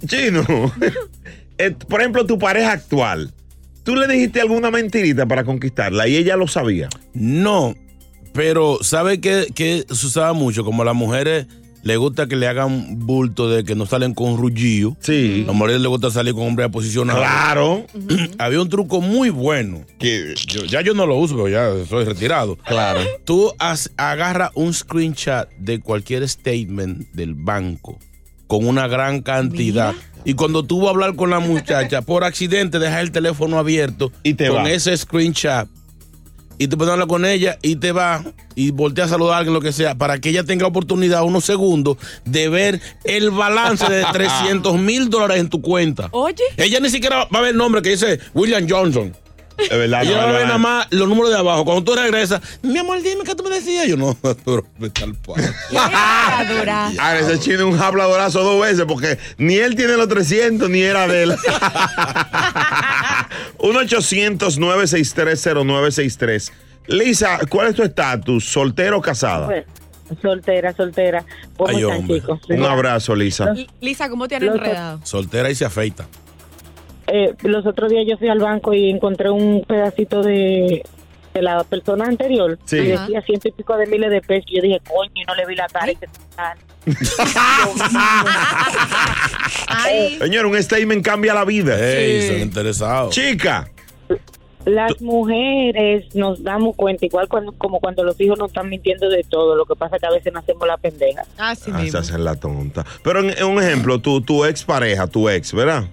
Chino, 0.07 0.45
eh, 1.59 1.71
por 1.89 2.01
ejemplo, 2.01 2.27
tu 2.27 2.39
pareja 2.39 2.73
actual. 2.73 3.33
¿Tú 3.85 3.95
le 3.97 4.07
dijiste 4.07 4.41
alguna 4.41 4.71
mentirita 4.71 5.27
para 5.27 5.45
conquistarla 5.45 6.09
y 6.09 6.17
ella 6.17 6.37
lo 6.37 6.47
sabía? 6.49 6.89
No, 7.15 7.75
pero 8.35 8.79
¿sabe 8.83 9.21
qué, 9.21 9.47
qué 9.55 9.85
se 9.89 10.07
usaba 10.07 10.33
mucho? 10.35 10.65
Como 10.65 10.83
a 10.83 10.85
las 10.87 10.95
mujeres 10.95 11.47
les 11.89 11.99
gusta 11.99 12.27
que 12.29 12.37
le 12.37 12.47
hagan 12.47 12.99
bulto 13.07 13.49
de 13.49 13.65
que 13.65 13.75
no 13.75 13.87
salen 13.87 14.15
con 14.15 14.37
rullillo. 14.37 14.95
Sí. 15.01 15.41
A 15.45 15.47
las 15.49 15.57
mujeres 15.57 15.81
les 15.81 15.89
gusta 15.89 16.11
salir 16.11 16.35
con 16.35 16.45
hombres 16.47 16.69
posicionados. 16.69 17.21
Claro. 17.21 17.87
Había 18.39 18.61
un 18.61 18.69
truco 18.69 19.01
muy 19.01 19.31
bueno 19.31 19.85
que 19.99 20.35
yo- 20.47 20.65
ya 20.67 20.83
yo 20.83 20.95
no 20.95 21.07
lo 21.07 21.17
uso, 21.17 21.35
pero 21.37 21.49
ya 21.49 21.87
soy 21.89 22.05
retirado. 22.05 22.57
Claro. 22.67 23.01
Tú 23.25 23.53
has- 23.59 23.91
agarra 23.97 24.51
un 24.55 24.73
screenshot 24.75 25.49
de 25.59 25.81
cualquier 25.81 26.29
statement 26.29 27.11
del 27.13 27.35
banco 27.35 27.99
con 28.47 28.67
una 28.67 28.87
gran 28.87 29.23
cantidad. 29.23 29.95
Y 30.25 30.35
cuando 30.35 30.63
tú 30.65 30.79
vas 30.81 30.89
a 30.89 30.91
hablar 30.91 31.15
con 31.17 31.31
la 31.31 31.39
muchacha, 31.39 32.03
por 32.03 32.25
accidente 32.25 32.79
dejas 32.79 33.01
el 33.03 33.13
teléfono 33.13 33.59
abierto 33.59 34.13
Y 34.23 34.35
te 34.35 34.49
con 34.49 34.59
va. 34.65 34.71
ese 34.71 34.93
ese 34.93 35.05
screenshot 35.05 35.69
y 36.59 36.69
te 36.69 36.77
pones 36.77 36.91
a 36.91 36.93
hablar 36.95 37.09
con 37.09 37.25
ella 37.25 37.59
y 37.63 37.77
te 37.77 37.93
va 37.93 38.25
y 38.55 38.73
voltea 38.73 39.05
a 39.05 39.09
saludar 39.09 39.35
a 39.35 39.39
alguien, 39.39 39.55
lo 39.55 39.61
que 39.61 39.73
sea, 39.73 39.95
para 39.95 40.21
que 40.21 40.31
ella 40.31 40.45
tenga 40.45 40.67
oportunidad, 40.67 41.23
unos 41.23 41.45
segundos, 41.45 41.97
de 42.25 42.49
ver 42.49 42.81
el 43.05 43.31
balance 43.31 43.89
de 43.89 44.05
300 44.13 44.77
mil 44.79 45.09
dólares 45.09 45.39
en 45.39 45.49
tu 45.49 45.63
cuenta. 45.63 46.09
Oye. 46.13 46.43
Ella 46.57 46.81
ni 46.81 46.91
siquiera 46.91 47.27
va 47.33 47.39
a 47.39 47.43
ver 47.43 47.53
el 47.53 47.57
nombre 47.57 47.83
que 47.83 47.91
dice 47.91 48.19
William 48.35 48.67
Johnson. 48.69 49.15
Es 49.59 49.71
verdad. 49.71 50.03
Ella 50.03 50.13
no, 50.13 50.17
va 50.19 50.29
a 50.29 50.33
ver 50.33 50.47
nada 50.47 50.59
más 50.59 50.87
los 50.91 51.09
números 51.09 51.31
de 51.33 51.39
abajo. 51.39 51.65
Cuando 51.65 51.83
tú 51.83 51.99
regresas, 51.99 52.41
mi 52.63 52.79
amor, 52.79 53.03
dime 53.03 53.25
qué 53.25 53.35
tú 53.35 53.43
me 53.43 53.51
decías. 53.51 53.87
Yo 53.89 53.97
no, 53.97 54.17
pero 54.45 54.65
vete 54.79 55.03
al 55.05 55.15
palo. 55.17 55.43
Adora. 55.77 56.93
A 56.99 57.19
ese 57.19 57.41
chino 57.41 57.69
es 57.69 57.75
un 57.75 57.81
habladorazo 57.81 58.43
dos 58.43 58.61
veces 58.61 58.85
porque 58.87 59.19
ni 59.37 59.57
él 59.57 59.75
tiene 59.75 59.97
los 59.97 60.09
300 60.09 60.71
ni 60.71 60.83
era 60.83 61.09
de 61.09 61.25
él. 61.25 61.37
1-800-963-0963. 63.73 66.53
Lisa, 66.89 67.39
¿cuál 67.51 67.69
es 67.69 67.75
tu 67.75 67.83
estatus? 67.83 68.45
¿Soltera 68.45 68.97
o 68.97 69.01
casada? 69.03 69.47
Pues, 69.47 69.65
soltera, 70.23 70.73
soltera. 70.75 71.25
¿Cómo 71.57 71.69
Ay, 71.69 71.83
están, 71.83 71.99
hombre. 71.99 72.21
chicos? 72.21 72.41
Un 72.49 72.65
abrazo, 72.65 73.15
Lisa. 73.15 73.55
Lisa, 73.81 74.09
¿cómo 74.09 74.27
te 74.27 74.37
han 74.37 74.47
Los- 74.47 74.55
enredado? 74.57 75.01
Soltera 75.05 75.51
y 75.51 75.55
se 75.55 75.65
afeita. 75.67 76.07
Eh, 77.07 77.35
los 77.43 77.67
otros 77.67 77.91
días 77.91 78.05
yo 78.09 78.17
fui 78.19 78.29
al 78.29 78.39
banco 78.39 78.73
y 78.75 78.91
encontré 78.91 79.31
un 79.31 79.65
pedacito 79.67 80.23
de, 80.23 80.83
de 81.39 81.43
la 81.43 81.65
persona 81.65 82.05
anterior. 82.07 82.59
Sí. 82.65 82.77
Y 82.77 82.87
decía 82.89 83.23
ciento 83.23 83.49
y 83.49 83.53
pico 83.53 83.77
de 83.77 83.87
miles 83.87 84.11
de 84.11 84.21
pesos. 84.21 84.51
Yo 84.55 84.61
dije, 84.63 84.81
coño, 84.89 85.11
y 85.15 85.25
no 85.25 85.35
le 85.35 85.47
vi 85.47 85.55
la 85.57 85.67
cara. 85.69 85.93
y. 85.93 85.97
Ay, 89.69 90.17
Señor, 90.19 90.47
un 90.47 90.63
statement 90.63 91.05
cambia 91.05 91.35
la 91.35 91.45
vida. 91.45 91.77
Ey, 91.79 92.23
Sí. 92.23 92.29
son 92.29 92.39
interesados. 92.41 93.15
Chica, 93.15 93.69
Las 94.65 95.01
mujeres 95.01 96.15
nos 96.15 96.43
damos 96.43 96.77
cuenta, 96.77 97.07
igual 97.07 97.27
cuando, 97.29 97.53
como 97.53 97.81
cuando 97.81 98.05
los 98.05 98.21
hijos 98.21 98.39
nos 98.39 98.49
están 98.49 98.69
mintiendo 98.69 99.09
de 99.09 99.25
todo, 99.25 99.55
lo 99.57 99.65
que 99.65 99.75
pasa 99.77 99.97
es 99.97 100.01
que 100.03 100.07
a 100.07 100.11
veces 100.11 100.33
nos 100.33 100.43
hacemos 100.43 100.67
la 100.67 100.77
pendeja. 100.77 101.23
Así 101.39 101.71
Ah, 101.73 101.83
se 101.91 101.97
hacen 101.99 102.25
la 102.25 102.35
tonta. 102.35 102.85
Pero 103.03 103.21
en, 103.21 103.31
en 103.31 103.45
un 103.45 103.63
ejemplo, 103.63 103.99
tu, 104.01 104.21
tu 104.21 104.45
ex 104.45 104.65
pareja, 104.65 105.07
tu 105.07 105.29
ex, 105.29 105.55
¿verdad? 105.55 105.85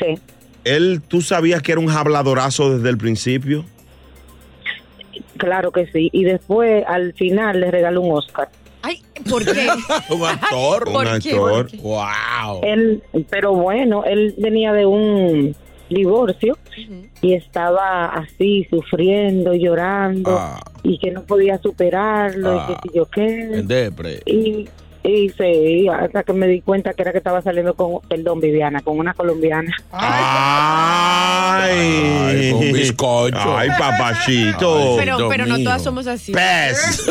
Sí. 0.00 0.18
Él, 0.64 1.00
¿tú 1.06 1.20
sabías 1.22 1.62
que 1.62 1.72
era 1.72 1.80
un 1.80 1.90
habladorazo 1.90 2.76
desde 2.76 2.88
el 2.90 2.98
principio? 2.98 3.64
Claro 5.38 5.70
que 5.72 5.86
sí. 5.86 6.08
Y 6.12 6.24
después, 6.24 6.84
al 6.86 7.12
final, 7.14 7.60
le 7.60 7.70
regaló 7.70 8.02
un 8.02 8.12
Oscar. 8.16 8.48
Ay, 8.82 9.02
¿por 9.28 9.44
qué? 9.44 9.66
un 10.14 10.24
actor. 10.24 10.88
Un 10.88 11.06
actor. 11.06 11.68
Wow. 11.82 12.60
Él, 12.62 13.02
pero 13.30 13.52
bueno, 13.54 14.04
él 14.04 14.34
venía 14.38 14.72
de 14.72 14.86
un 14.86 15.54
divorcio 15.88 16.56
y 17.22 17.34
estaba 17.34 18.06
así, 18.06 18.66
sufriendo, 18.70 19.54
llorando, 19.54 20.36
Ah. 20.38 20.60
y 20.82 20.98
que 20.98 21.10
no 21.10 21.22
podía 21.24 21.58
superarlo, 21.58 22.60
Ah. 22.60 22.66
y 22.68 22.74
que 22.74 22.80
si 22.88 22.96
yo 22.96 23.06
qué. 23.06 23.26
En 23.58 23.66
depre. 23.68 24.20
Y, 24.26 24.68
y 25.06 25.30
sí, 25.30 25.88
hasta 25.88 26.24
que 26.24 26.32
me 26.32 26.48
di 26.48 26.62
cuenta 26.62 26.92
que 26.92 27.02
era 27.02 27.12
que 27.12 27.18
estaba 27.18 27.40
saliendo 27.40 27.74
con, 27.74 28.00
perdón, 28.08 28.40
Viviana, 28.40 28.80
con 28.80 28.98
una 28.98 29.14
colombiana. 29.14 29.70
Ay, 31.52 32.50
con 32.50 32.72
bizcocho. 32.72 33.56
Ay, 33.56 33.68
papachito. 33.78 34.96
Pero, 34.98 35.28
pero 35.28 35.46
no 35.46 35.58
todas 35.58 35.84
somos 35.84 36.08
así. 36.08 36.32
Pez. 36.32 37.06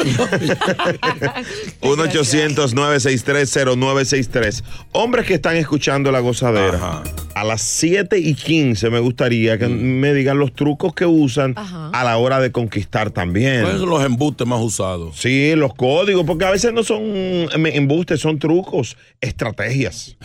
1-800-963-0963. 1.81 4.63
Hombres 4.91 5.25
que 5.25 5.35
están 5.35 5.55
escuchando 5.55 6.11
la 6.11 6.19
gozadera. 6.19 7.01
A 7.33 7.43
las 7.45 7.61
7 7.61 8.17
y 8.17 8.33
15 8.33 8.89
me 8.89 8.99
gustaría 8.99 9.57
que 9.57 9.67
me 9.67 10.13
digan 10.13 10.37
los 10.37 10.53
trucos 10.53 10.93
que 10.93 11.05
usan 11.05 11.55
a 11.57 12.03
la 12.03 12.17
hora 12.17 12.41
de 12.41 12.51
conquistar 12.51 13.11
también. 13.11 13.61
¿Cuáles 13.61 13.79
son 13.79 13.89
los 13.89 14.03
embustes 14.03 14.45
más 14.45 14.61
usados? 14.61 15.17
Sí, 15.17 15.55
los 15.55 15.73
códigos, 15.73 16.25
porque 16.25 16.43
a 16.45 16.51
veces 16.51 16.73
no 16.73 16.83
son 16.83 17.03
em, 17.03 17.84
embustes, 17.85 18.19
son 18.19 18.39
trucos, 18.39 18.97
estrategias. 19.21 20.17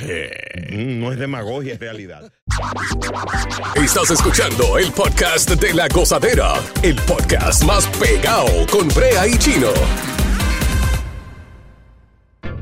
No 0.70 1.12
es 1.12 1.18
demagogia, 1.18 1.74
es 1.74 1.80
realidad. 1.80 2.32
Estás 3.74 4.10
escuchando 4.10 4.78
el 4.78 4.90
podcast 4.92 5.50
de 5.50 5.74
la 5.74 5.86
gozadera, 5.88 6.54
el 6.82 6.96
podcast 6.96 7.62
más 7.64 7.86
pegado 7.98 8.66
con 8.70 8.88
Brea 8.88 9.28
y 9.28 9.36
Chino. 9.36 9.68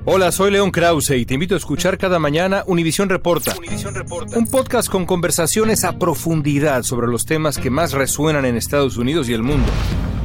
Hola, 0.04 0.32
soy 0.32 0.50
León 0.50 0.70
Krause 0.70 1.10
y 1.10 1.26
te 1.26 1.34
invito 1.34 1.54
a 1.54 1.58
escuchar 1.58 1.96
cada 1.96 2.18
mañana 2.18 2.64
Univisión 2.66 3.08
Reporta. 3.08 3.54
Un 4.34 4.46
podcast 4.46 4.88
con 4.88 5.06
conversaciones 5.06 5.84
a 5.84 5.98
profundidad 5.98 6.82
sobre 6.82 7.06
los 7.06 7.24
temas 7.24 7.58
que 7.58 7.70
más 7.70 7.92
resuenan 7.92 8.46
en 8.46 8.56
Estados 8.56 8.96
Unidos 8.96 9.28
y 9.28 9.34
el 9.34 9.42
mundo. 9.42 9.68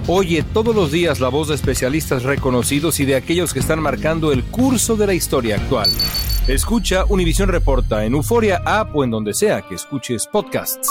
Oye 0.08 0.44
todos 0.44 0.76
los 0.76 0.92
días 0.92 1.22
la 1.22 1.30
voz 1.30 1.48
de 1.48 1.56
especialistas 1.56 2.24
reconocidos 2.24 3.00
y 3.00 3.06
de 3.06 3.16
aquellos 3.16 3.54
que 3.54 3.60
están 3.60 3.80
marcando 3.80 4.34
el 4.34 4.44
curso 4.44 4.98
de 4.98 5.08
la 5.08 5.14
historia 5.14 5.56
actual. 5.56 5.90
Escucha 6.46 7.06
Univisión 7.08 7.48
Reporta 7.48 8.04
en 8.04 8.14
Euforia 8.14 8.62
App 8.66 8.94
o 8.94 9.06
en 9.06 9.12
donde 9.12 9.34
sea 9.34 9.62
que 9.62 9.76
escuches 9.76 10.28
podcasts. 10.28 10.90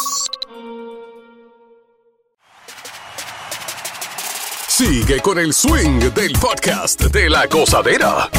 Sigue 4.67 5.21
con 5.21 5.39
el 5.39 5.53
swing 5.53 6.01
del 6.15 6.33
podcast 6.33 7.03
de 7.03 7.29
la 7.29 7.47
gozadera. 7.47 8.31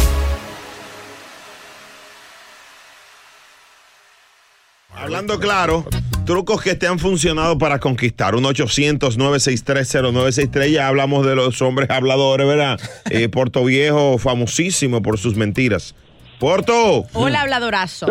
Hablando 4.96 5.40
claro, 5.40 5.86
trucos 6.26 6.62
que 6.62 6.76
te 6.76 6.86
han 6.88 7.00
funcionado 7.00 7.58
para 7.58 7.80
conquistar. 7.80 8.36
Un 8.36 8.44
800-963-0963. 8.44 10.72
Ya 10.72 10.88
hablamos 10.88 11.26
de 11.26 11.36
los 11.36 11.62
hombres 11.62 11.90
habladores, 11.90 12.48
¿verdad? 12.48 12.80
Eh, 13.10 13.28
Puerto 13.30 13.64
Viejo, 13.66 14.18
famosísimo 14.18 15.02
por 15.02 15.20
sus 15.20 15.36
mentiras. 15.36 15.94
Porto. 16.40 17.06
Hola, 17.14 17.42
habladorazo. 17.42 18.08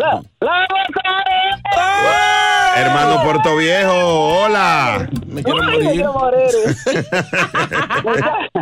Hermano 2.75 3.23
Puerto 3.23 3.55
Viejo, 3.57 4.43
hola. 4.43 5.07
Me 5.27 5.43
quiero 5.43 5.59
Ay, 5.63 6.03
morir. 6.03 6.49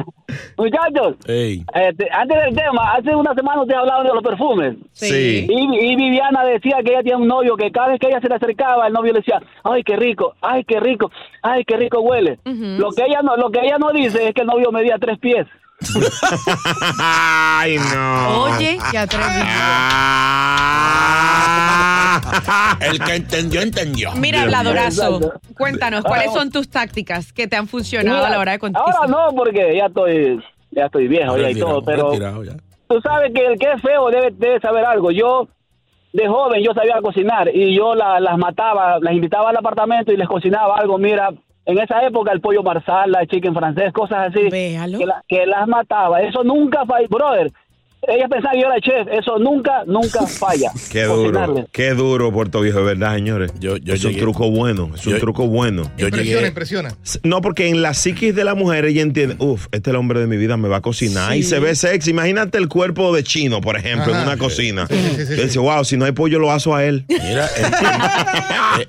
Muchachos, 0.58 1.16
este, 1.26 2.08
antes 2.12 2.38
del 2.46 2.56
tema, 2.56 2.94
hace 2.94 3.16
una 3.16 3.34
semana 3.34 3.62
ustedes 3.62 3.80
hablaban 3.80 4.06
de 4.08 4.14
los 4.14 4.24
perfumes. 4.24 4.76
Sí. 4.92 5.46
Y, 5.50 5.92
y 5.92 5.96
Viviana 5.96 6.44
decía 6.46 6.78
que 6.84 6.92
ella 6.92 7.04
tiene 7.04 7.22
un 7.22 7.28
novio 7.28 7.56
que 7.58 7.72
cada 7.72 7.90
vez 7.90 8.00
que 8.00 8.08
ella 8.08 8.22
se 8.22 8.30
le 8.30 8.36
acercaba, 8.36 8.88
el 8.88 8.94
novio 8.94 9.12
le 9.14 9.20
decía, 9.20 9.42
ay, 9.64 9.84
qué 9.84 9.96
rico, 9.98 10.36
ay, 10.42 10.64
qué 10.64 10.80
rico, 10.80 11.12
ay, 11.42 11.64
qué 11.66 11.78
rico 11.78 12.00
huele. 12.02 12.40
Lo 12.46 12.92
que 12.92 13.04
ella 13.06 13.22
no, 13.22 13.36
lo 13.36 13.50
que 13.50 13.60
ella 13.62 13.78
no 13.78 13.92
dice 13.92 14.28
es 14.28 14.34
que 14.34 14.42
el 14.42 14.48
novio 14.48 14.72
medía 14.72 14.98
tres 15.00 15.18
pies. 15.20 15.48
Ay, 17.00 17.78
no. 17.94 18.44
Oye, 18.44 18.78
qué 18.92 18.98
atrevido. 18.98 19.46
El 22.82 23.00
que 23.00 23.16
entendió, 23.16 23.62
entendió. 23.62 24.12
Mira, 24.14 24.42
habladorazo, 24.44 25.20
cuéntanos, 25.56 26.04
¿cuáles 26.04 26.34
son 26.34 26.50
tus 26.52 26.70
tácticas 26.70 27.32
que 27.34 27.48
te 27.48 27.56
han 27.56 27.68
funcionado 27.68 28.18
Mira, 28.18 28.28
a 28.28 28.32
la 28.32 28.40
hora 28.40 28.52
de 28.54 28.60
conquistar? 28.60 28.94
Ahora 28.96 29.08
no, 29.08 29.36
porque 29.36 29.76
ya 29.78 29.86
estoy, 29.88 30.44
ya 30.72 30.86
estoy 30.86 31.08
viejo 31.08 31.38
ya 31.38 31.50
y 31.52 31.56
todo, 31.60 31.82
pero 31.84 32.12
tú 32.88 33.02
sabes 33.02 33.32
que 33.34 33.46
el 33.46 33.60
que 33.60 33.72
es 33.74 33.82
feo 33.82 34.10
debe, 34.10 34.32
debe 34.32 34.60
saber 34.60 34.86
algo. 34.86 35.12
Yo, 35.12 35.48
de 36.14 36.28
joven, 36.28 36.64
yo 36.64 36.74
sabía 36.74 37.00
cocinar 37.02 37.50
y 37.54 37.76
yo 37.78 37.96
la- 37.96 38.20
las 38.20 38.38
mataba, 38.38 39.00
las 39.00 39.14
invitaba 39.14 39.50
al 39.50 39.58
apartamento 39.58 40.12
y 40.12 40.18
les 40.18 40.28
cocinaba 40.28 40.78
algo. 40.78 40.98
Mira, 40.98 41.30
en 41.66 41.78
esa 41.80 42.02
época 42.06 42.32
el 42.32 42.42
pollo 42.42 42.64
marsala, 42.64 43.22
el 43.22 43.28
chicken 43.28 43.54
francés, 43.54 43.94
cosas 43.94 44.30
así, 44.30 44.50
que, 45.00 45.06
la- 45.06 45.24
que 45.28 45.46
las 45.46 45.68
mataba. 45.68 46.22
Eso 46.22 46.44
nunca 46.44 46.86
falla, 46.86 47.08
brother. 47.10 47.52
Ella 48.08 48.28
pensaba 48.28 48.54
que 48.54 48.62
yo 48.62 48.68
era 48.68 48.80
chef. 48.82 49.08
Eso 49.20 49.38
nunca, 49.38 49.84
nunca 49.86 50.26
falla. 50.28 50.72
Qué 50.92 51.04
duro, 51.04 51.66
qué 51.72 51.92
duro 51.94 52.32
Puerto 52.32 52.62
Viejo, 52.62 52.80
de 52.80 52.84
verdad, 52.86 53.14
señores. 53.16 53.52
es 53.86 54.04
un 54.06 54.16
truco 54.18 54.50
bueno, 54.50 54.90
es 54.96 55.06
un 55.06 55.14
yo- 55.14 55.20
truco 55.20 55.48
bueno. 55.48 55.84
yo 55.98 56.08
Impresiona, 56.08 56.40
llegué- 56.42 56.48
impresiona. 56.48 56.96
No, 57.24 57.42
porque 57.42 57.68
en 57.70 57.82
la 57.82 57.94
psiquis 57.94 58.34
de 58.36 58.44
la 58.44 58.56
mujer 58.56 58.86
ella 58.86 59.02
entiende, 59.04 59.36
uff, 59.40 59.66
este 59.72 59.90
es 59.90 59.94
el 59.94 59.96
hombre 59.98 60.20
de 60.20 60.28
mi 60.28 60.38
vida, 60.38 60.58
me 60.58 60.68
va 60.68 60.78
a 60.78 60.82
cocinar. 60.82 61.36
Y 61.38 61.44
Sí. 61.44 61.50
se 61.50 61.60
ve 61.60 61.76
sexy. 61.76 62.10
Imagínate 62.12 62.58
el 62.58 62.68
cuerpo 62.70 63.14
de 63.16 63.24
chino, 63.24 63.62
por 63.62 63.78
ejemplo, 63.78 64.14
en 64.16 64.22
una 64.22 64.38
cocina. 64.38 64.88
Sí, 64.88 64.96
sí, 65.28 65.34
dice, 65.36 65.60
wow, 65.60 65.84
si 65.86 65.96
no 65.98 66.06
hay 66.06 66.12
pollo, 66.12 66.40
lo 66.40 66.52
aso 66.52 66.74
a 66.76 66.84
él. 66.84 67.06
Mira, 67.08 67.48
en, 67.58 67.66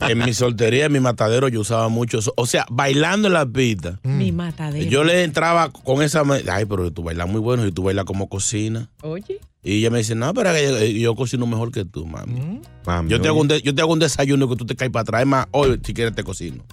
en- 0.03 0.11
en 0.11 0.19
mi 0.27 0.33
soltería, 0.33 0.87
en 0.87 0.93
mi 0.93 1.01
matadero, 1.01 1.49
yo 1.49 1.61
usaba 1.61 1.89
mucho 1.89 2.19
eso. 2.19 2.33
O 2.37 2.47
sea, 2.47 2.65
bailando 2.71 3.29
en 3.29 3.35
la 3.35 3.45
pista. 3.47 3.99
Mi 4.05 4.33
matadero. 4.33 4.89
Yo 4.89 5.05
le 5.05 5.23
entraba 5.25 5.71
con 5.71 6.03
esa. 6.03 6.25
me- 6.25 6.43
Ay, 6.51 6.65
pero 6.65 6.91
tú 6.91 7.03
bailas 7.03 7.29
muy 7.29 7.41
bueno 7.41 7.67
y 7.67 7.73
tú 7.73 7.83
bailas 7.83 8.05
como 8.05 8.29
cocina. 8.29 8.89
Oye. 9.03 9.39
Y 9.63 9.79
ella 9.79 9.91
me 9.91 9.99
dice, 9.99 10.15
no, 10.15 10.33
pero 10.35 10.53
que 10.53 10.65
yo, 10.65 10.79
yo 11.11 11.15
cocino 11.15 11.47
mejor 11.47 11.71
que 11.71 11.85
tú, 11.85 12.05
mami. 12.07 12.61
Mami, 12.87 13.11
yo, 13.11 13.21
te 13.21 13.29
hago 13.29 13.41
un 13.41 13.49
de- 13.49 13.63
yo 13.63 13.75
te 13.75 13.83
hago 13.83 13.93
un 13.93 13.99
desayuno 13.99 14.49
que 14.49 14.57
tú 14.57 14.65
te 14.67 14.75
caes 14.75 14.91
para 14.91 15.03
atrás. 15.03 15.21
Es 15.23 15.27
más, 15.29 15.47
hoy, 15.53 15.81
si 15.85 15.95
quieres, 15.95 16.15
te 16.15 16.25
cocino. 16.25 16.65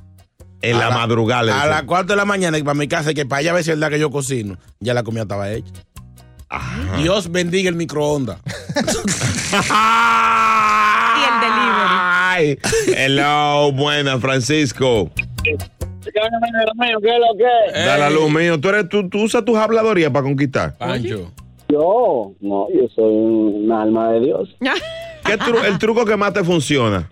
En 0.62 0.76
A 0.76 0.80
la 0.80 0.90
madrugada 0.92 1.62
A 1.62 1.66
las 1.68 1.84
4 1.84 2.08
de 2.08 2.16
la 2.18 2.26
mañana, 2.26 2.58
y 2.58 2.64
para 2.64 2.74
mi 2.74 2.88
casa, 2.88 3.12
y 3.12 3.14
que 3.14 3.26
para 3.26 3.40
allá 3.40 3.52
a 3.52 3.54
ver 3.54 3.64
si 3.64 3.72
es 3.72 3.78
verdad 3.80 3.92
que 3.94 4.00
yo 4.00 4.10
cocino. 4.12 4.58
Ya 4.80 4.94
la 4.94 5.04
comida 5.04 5.22
estaba 5.24 5.50
hecha. 5.52 5.72
Dios 6.98 7.32
bendiga 7.32 7.70
el 7.70 7.76
microondas. 7.76 8.40
Y 11.20 11.22
el 11.24 11.40
delivery. 11.42 11.90
Ay, 11.90 12.58
hello, 12.96 13.72
buena, 13.74 14.20
Francisco. 14.20 15.10
¿Qué 15.44 15.52
es 15.52 15.60
lo 17.20 17.38
que? 17.38 17.80
Da 17.80 17.98
la 17.98 18.10
luz 18.10 18.32
mío. 18.32 18.60
¿Tú, 18.60 18.70
eres, 18.70 18.88
tú, 18.90 19.10
tú 19.10 19.24
usas 19.24 19.44
tus 19.46 19.58
habladorías 19.58 20.12
para 20.12 20.24
conquistar. 20.24 20.78
Pancho. 20.78 21.32
Yo, 21.70 22.34
no, 22.42 22.68
yo 22.74 22.88
soy 22.96 23.14
un 23.14 23.72
alma 23.72 24.12
de 24.14 24.20
Dios. 24.22 24.50
¿Qué 25.26 25.38
tru- 25.38 25.64
el 25.68 25.78
truco 25.78 26.06
que 26.06 26.18
más 26.18 26.34
te 26.34 26.44
funciona? 26.44 27.10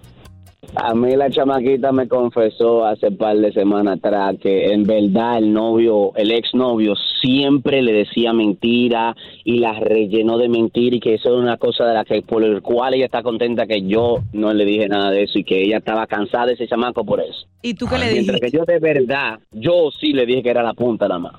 A 0.75 0.93
mí 0.95 1.15
la 1.15 1.29
chamaquita 1.29 1.91
me 1.91 2.07
confesó 2.07 2.85
hace 2.85 3.11
par 3.11 3.37
de 3.37 3.53
semanas 3.53 3.99
atrás 3.99 4.35
que 4.41 4.73
en 4.73 4.83
verdad 4.83 5.37
el 5.37 5.53
novio, 5.53 6.11
el 6.15 6.31
exnovio 6.31 6.93
siempre 7.21 7.81
le 7.81 7.93
decía 7.93 8.33
mentira 8.33 9.15
y 9.45 9.59
la 9.59 9.73
rellenó 9.79 10.37
de 10.37 10.49
mentira 10.49 10.95
y 10.95 10.99
que 10.99 11.13
eso 11.13 11.29
es 11.29 11.35
una 11.41 11.57
cosa 11.57 11.85
de 11.85 11.93
la 11.93 12.03
que 12.03 12.21
por 12.21 12.43
el 12.43 12.61
cual 12.61 12.95
ella 12.95 13.05
está 13.05 13.23
contenta 13.23 13.65
que 13.65 13.83
yo 13.83 14.17
no 14.33 14.51
le 14.53 14.65
dije 14.65 14.87
nada 14.89 15.11
de 15.11 15.23
eso 15.23 15.39
y 15.39 15.43
que 15.43 15.61
ella 15.61 15.77
estaba 15.77 16.05
cansada 16.07 16.47
de 16.47 16.53
ese 16.53 16.67
chamaco 16.67 17.05
por 17.05 17.21
eso. 17.21 17.47
¿Y 17.61 17.75
tú 17.75 17.87
qué 17.87 17.97
le 17.97 18.11
Mientras 18.11 18.39
dijiste? 18.39 18.51
que 18.51 18.57
yo 18.57 18.65
de 18.65 18.79
verdad, 18.79 19.39
yo 19.51 19.89
sí 19.99 20.11
le 20.11 20.25
dije 20.25 20.43
que 20.43 20.49
era 20.49 20.63
la 20.63 20.73
punta 20.73 21.07
nada 21.07 21.19
más. 21.19 21.33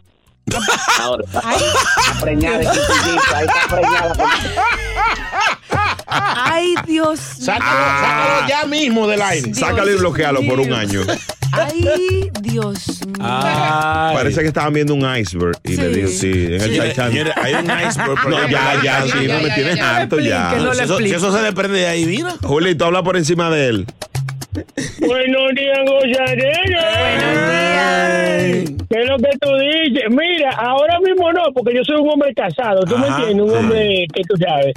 Ahora, 1.00 1.24
está 1.34 2.20
preñada 2.20 2.58
ahí 2.58 3.46
está 3.46 3.76
preñada. 3.76 4.14
Ay, 6.06 6.74
Dios. 6.86 7.20
Sácalo, 7.20 7.70
sácalo 7.70 8.48
ya 8.48 8.66
mismo 8.66 9.06
del 9.06 9.22
aire. 9.22 9.54
Sácalo 9.54 9.90
y 9.92 9.96
bloquealo 9.96 10.40
por 10.42 10.60
un 10.60 10.72
año. 10.72 11.02
Ay, 11.52 12.30
Dios 12.42 13.00
mío. 13.06 13.18
Parece 13.18 14.40
que 14.42 14.48
estaban 14.48 14.72
viendo 14.72 14.94
un 14.94 15.16
iceberg 15.16 15.58
y 15.64 15.76
le 15.76 15.88
dijo, 15.88 16.08
sí, 16.08 16.30
en 16.30 16.60
el 16.60 16.88
Titanic. 16.90 17.28
hay 17.36 17.54
un 17.54 17.64
iceberg, 17.70 18.18
pero 18.22 18.28
No, 18.38 18.48
ya, 18.48 18.74
ya, 18.74 18.82
ya, 18.82 19.02
sí, 19.02 19.26
ya, 19.26 19.34
no 19.34 19.42
me 19.42 19.48
ya, 19.48 19.54
tienes 19.54 19.76
ya. 19.76 19.96
harto 19.96 20.20
ya. 20.20 20.54
Si 20.74 20.80
eso, 20.82 20.98
si 20.98 21.10
eso 21.10 21.32
se 21.36 21.42
desprende 21.42 21.78
de 21.78 21.86
ahí, 21.86 22.04
mira. 22.06 22.34
Julito, 22.42 22.84
habla 22.84 23.02
por 23.02 23.16
encima 23.16 23.50
de 23.50 23.68
él. 23.68 23.86
Buenos 25.00 25.54
días, 25.54 25.78
gozadera. 25.86 26.90
Buenos 26.98 27.50
días. 27.50 28.88
¿Qué 28.90 29.00
es 29.02 29.08
lo 29.08 29.16
que 29.18 29.38
tú 29.40 29.50
dices? 29.58 30.04
Mira, 30.10 30.50
ahora 30.50 30.98
mismo 31.00 31.30
no, 31.32 31.42
porque 31.52 31.74
yo 31.76 31.84
soy 31.84 32.00
un 32.00 32.08
hombre 32.10 32.32
casado, 32.34 32.80
¿tú 32.84 32.96
me 32.96 33.06
Ajá, 33.06 33.18
entiendes? 33.28 33.44
Un 33.44 33.50
sí. 33.50 33.56
hombre 33.56 34.06
que 34.14 34.22
tú 34.22 34.34
sabes. 34.36 34.74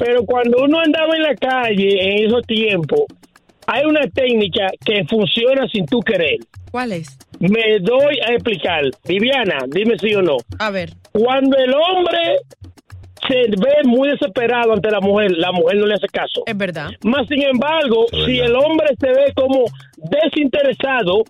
Pero 0.00 0.24
cuando 0.24 0.58
uno 0.64 0.80
andaba 0.80 1.16
en 1.16 1.22
la 1.22 1.34
calle 1.34 1.88
en 2.00 2.26
esos 2.26 2.42
tiempos, 2.46 3.00
hay 3.66 3.84
una 3.86 4.02
técnica 4.08 4.68
que 4.84 5.04
funciona 5.08 5.66
sin 5.68 5.86
tú 5.86 6.00
querer. 6.00 6.38
¿Cuál 6.70 6.92
es? 6.92 7.16
Me 7.40 7.78
doy 7.80 8.18
a 8.26 8.32
explicar. 8.32 8.82
Viviana, 9.06 9.58
dime 9.68 9.98
sí 9.98 10.14
o 10.14 10.22
no. 10.22 10.36
A 10.58 10.70
ver. 10.70 10.90
Cuando 11.12 11.56
el 11.56 11.72
hombre 11.72 12.38
se 13.28 13.34
ve 13.50 13.74
muy 13.84 14.08
desesperado 14.08 14.72
ante 14.72 14.90
la 14.90 15.00
mujer, 15.00 15.32
la 15.32 15.52
mujer 15.52 15.76
no 15.78 15.86
le 15.86 15.94
hace 15.94 16.06
caso. 16.08 16.42
Es 16.46 16.56
verdad. 16.56 16.90
Más 17.04 17.26
sin 17.28 17.42
embargo, 17.42 18.06
si 18.26 18.38
el 18.38 18.54
hombre 18.56 18.88
se 19.00 19.08
ve 19.08 19.32
como 19.34 19.64
desinteresado 20.28 21.24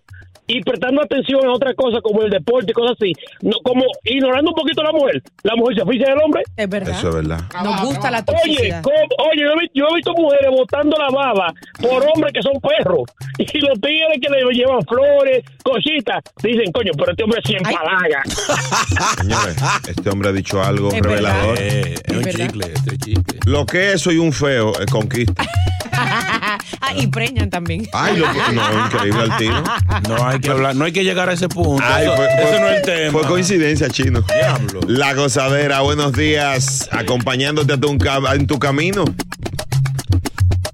y 0.46 0.60
prestando 0.60 1.00
atención 1.02 1.46
a 1.46 1.52
otra 1.52 1.72
cosa 1.72 2.00
como 2.02 2.22
el 2.22 2.28
deporte 2.30 2.70
y 2.70 2.74
cosas 2.74 2.96
así, 3.00 3.12
no, 3.40 3.52
como 3.64 3.82
ignorando 4.04 4.50
un 4.50 4.54
poquito 4.54 4.82
a 4.82 4.84
la 4.84 4.92
mujer, 4.92 5.22
la 5.42 5.56
mujer 5.56 5.76
se 5.76 5.82
oficia 5.82 6.06
del 6.10 6.18
hombre. 6.22 6.42
Es 6.54 6.68
verdad. 6.68 6.98
Eso 6.98 7.08
es 7.08 7.14
verdad. 7.14 7.38
Nos 7.64 7.82
gusta 7.82 8.10
la 8.10 8.18
Oye, 8.18 8.26
toxicidad. 8.26 8.82
¿cómo- 8.82 9.30
oye, 9.30 9.40
yo 9.40 9.52
he, 9.52 9.60
vi- 9.62 9.70
yo 9.72 9.86
he 9.90 9.94
visto 9.96 10.12
mujeres 10.12 10.50
botando 10.50 10.96
la 10.98 11.08
baba 11.08 11.54
por 11.80 12.04
hombres 12.14 12.32
que 12.34 12.42
son 12.42 12.52
perros. 12.60 13.04
Y 13.38 13.58
los 13.58 13.80
tigres 13.80 14.18
que 14.20 14.28
le 14.30 14.52
llevan 14.52 14.82
flores, 14.82 15.42
cositas, 15.64 16.22
dicen, 16.42 16.70
coño, 16.72 16.92
pero 16.96 17.10
este 17.12 17.24
hombre 17.24 17.40
sí 17.44 17.54
empalaga. 17.54 18.22
Señores, 19.18 19.56
este 19.88 20.10
hombre 20.10 20.28
ha 20.28 20.32
dicho 20.32 20.62
algo 20.62 20.92
Es 20.92 21.00
revelador. 21.00 21.56
Eh, 21.58 21.94
es 22.04 22.16
un 22.16 22.24
chicle, 22.24 22.66
este 22.72 22.94
es 22.94 22.98
chicle. 22.98 23.38
Lo 23.46 23.66
que 23.66 23.94
es 23.94 24.02
soy 24.02 24.18
un 24.18 24.32
feo, 24.32 24.72
es 24.78 24.86
conquista. 24.86 25.42
ah, 25.92 26.58
y 26.96 27.06
preñan 27.06 27.50
también. 27.50 27.88
Ay, 27.92 28.16
lo 28.18 28.30
que- 28.30 28.52
no, 28.54 28.86
increíble 28.86 29.22
al 29.22 29.36
tiro. 29.38 29.64
No 30.08 30.26
hay 30.26 30.38
que 30.38 30.50
hablar, 30.50 30.76
no 30.76 30.84
hay 30.84 30.92
que 30.92 31.02
llegar 31.02 31.28
a 31.28 31.32
ese 31.32 31.48
punto. 31.48 31.82
Ay, 31.84 32.04
Eso- 32.06 32.16
fue, 32.16 32.26
ese 32.26 32.46
fue- 32.46 32.60
no 32.60 32.66
es 32.68 32.76
el 32.76 32.82
tema. 32.82 33.12
fue 33.12 33.22
coincidencia, 33.28 33.88
chino. 33.88 34.20
Diablo. 34.22 34.80
La 34.86 35.14
gozadera, 35.14 35.80
buenos 35.80 36.12
días. 36.12 36.88
Acompañándote 36.92 37.72
a 37.72 37.76
tu, 37.78 37.96
en 38.32 38.46
tu 38.46 38.58
camino. 38.58 39.04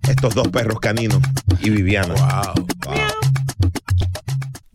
Estos 0.09 0.35
dos 0.35 0.49
perros 0.49 0.81
caninos 0.81 1.21
y 1.61 1.71
Viviana. 1.71 2.15
Wow. 2.15 2.67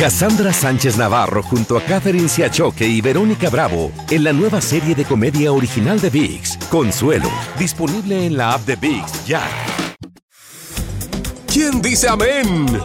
Cassandra 0.00 0.50
Sánchez 0.50 0.96
Navarro 0.96 1.42
junto 1.42 1.76
a 1.76 1.82
Catherine 1.82 2.26
Siachoque 2.26 2.86
y 2.86 3.02
Verónica 3.02 3.50
Bravo 3.50 3.92
en 4.08 4.24
la 4.24 4.32
nueva 4.32 4.62
serie 4.62 4.94
de 4.94 5.04
comedia 5.04 5.52
original 5.52 6.00
de 6.00 6.08
VIX, 6.08 6.56
Consuelo, 6.70 7.30
disponible 7.58 8.24
en 8.24 8.38
la 8.38 8.54
app 8.54 8.64
de 8.64 8.76
VIX 8.76 9.26
ya. 9.26 9.42
¿Quién 11.52 11.82
dice 11.82 12.08
amén? 12.08 12.80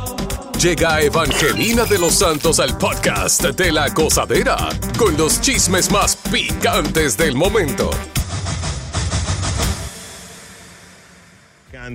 Llega 0.62 1.00
Evangelina 1.00 1.86
de 1.86 2.00
los 2.00 2.16
Santos 2.16 2.60
al 2.60 2.78
podcast 2.78 3.46
de 3.46 3.72
la 3.72 3.88
gozadera 3.92 4.58
con 4.98 5.16
los 5.16 5.40
chismes 5.40 5.90
más 5.90 6.18
picantes 6.18 7.16
del 7.16 7.36
momento. 7.36 7.92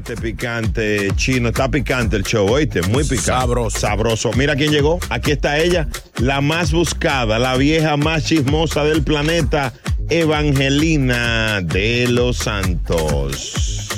Picante, 0.01 0.23
picante, 0.23 1.11
chino. 1.17 1.49
Está 1.51 1.71
picante 1.71 2.17
el 2.17 2.23
show, 2.23 2.49
oíste. 2.51 2.81
Muy 2.83 3.05
picante. 3.05 3.23
Sabroso. 3.27 3.79
Sabroso. 3.79 4.31
Mira 4.35 4.57
quién 4.57 4.71
llegó. 4.73 4.99
Aquí 5.11 5.33
está 5.33 5.59
ella, 5.59 5.89
la 6.19 6.41
más 6.41 6.73
buscada, 6.73 7.39
la 7.39 7.57
vieja 7.57 7.99
más 7.99 8.25
chismosa 8.25 8.83
del 8.85 9.03
planeta, 9.03 9.75
Evangelina 10.09 11.61
de 11.61 12.09
los 12.09 12.39
Santos. 12.39 13.89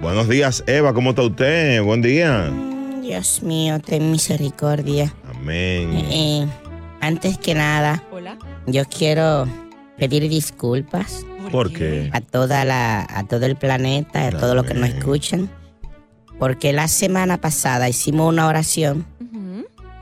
Buenos 0.00 0.28
días, 0.28 0.64
Eva. 0.66 0.94
¿Cómo 0.94 1.10
está 1.10 1.22
usted? 1.22 1.82
Buen 1.82 2.00
día. 2.00 2.50
Dios 3.02 3.42
mío, 3.42 3.78
ten 3.78 4.10
misericordia. 4.10 5.12
Amén. 5.34 5.90
Eh, 6.10 6.46
antes 7.02 7.36
que 7.36 7.54
nada, 7.54 8.02
Hola. 8.10 8.38
yo 8.66 8.84
quiero 8.86 9.46
pedir 9.98 10.26
disculpas 10.30 11.26
¿Por 11.50 11.72
qué? 11.72 12.10
a 12.12 12.20
toda 12.20 12.64
la, 12.64 13.06
a 13.08 13.24
todo 13.24 13.46
el 13.46 13.56
planeta, 13.56 14.26
a 14.28 14.30
todos 14.30 14.54
los 14.54 14.64
que 14.66 14.74
nos 14.74 14.88
escuchan, 14.88 15.50
porque 16.38 16.72
la 16.72 16.88
semana 16.88 17.38
pasada 17.40 17.88
hicimos 17.88 18.28
una 18.32 18.46
oración 18.48 19.06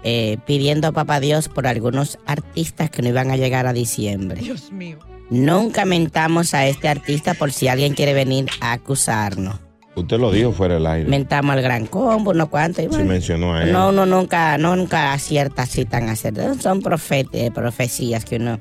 eh, 0.04 0.38
pidiendo 0.46 0.88
a 0.88 0.92
Papá 0.92 1.20
Dios 1.20 1.48
por 1.48 1.66
algunos 1.66 2.18
artistas 2.26 2.90
que 2.90 3.02
no 3.02 3.08
iban 3.08 3.30
a 3.30 3.36
llegar 3.36 3.66
a 3.66 3.72
diciembre. 3.72 4.40
Dios 4.40 4.72
mío. 4.72 4.98
Nunca 5.30 5.84
mentamos 5.84 6.52
a 6.54 6.66
este 6.66 6.88
artista 6.88 7.34
por 7.34 7.52
si 7.52 7.68
alguien 7.68 7.94
quiere 7.94 8.12
venir 8.12 8.46
a 8.60 8.72
acusarnos. 8.72 9.56
Usted 9.94 10.18
lo 10.18 10.32
dijo 10.32 10.52
fuera 10.52 10.74
del 10.74 10.86
aire. 10.86 11.08
Mentamos 11.08 11.54
al 11.54 11.62
gran 11.62 11.86
combo, 11.86 12.32
no 12.34 12.48
cuánto. 12.50 12.82
y 12.82 12.88
mencionó 12.88 13.54
a 13.54 13.62
él. 13.62 13.72
No, 13.72 13.90
uno 13.90 14.04
nunca, 14.06 14.56
no, 14.58 14.74
nunca 14.74 15.12
acierta 15.12 15.62
así 15.62 15.84
tan 15.84 16.08
acertado. 16.08 16.54
Son 16.54 16.82
profet- 16.82 17.28
eh, 17.32 17.50
profecías 17.50 18.24
que 18.24 18.36
uno. 18.36 18.58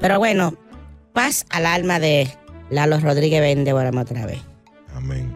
Pero 0.00 0.18
bueno, 0.18 0.54
paz 1.16 1.46
al 1.48 1.64
alma 1.64 1.98
de 1.98 2.30
Lalo 2.68 3.00
Rodríguez 3.00 3.40
Vende 3.40 3.72
otra 3.72 4.26
vez. 4.26 4.38
Amén. 4.94 5.34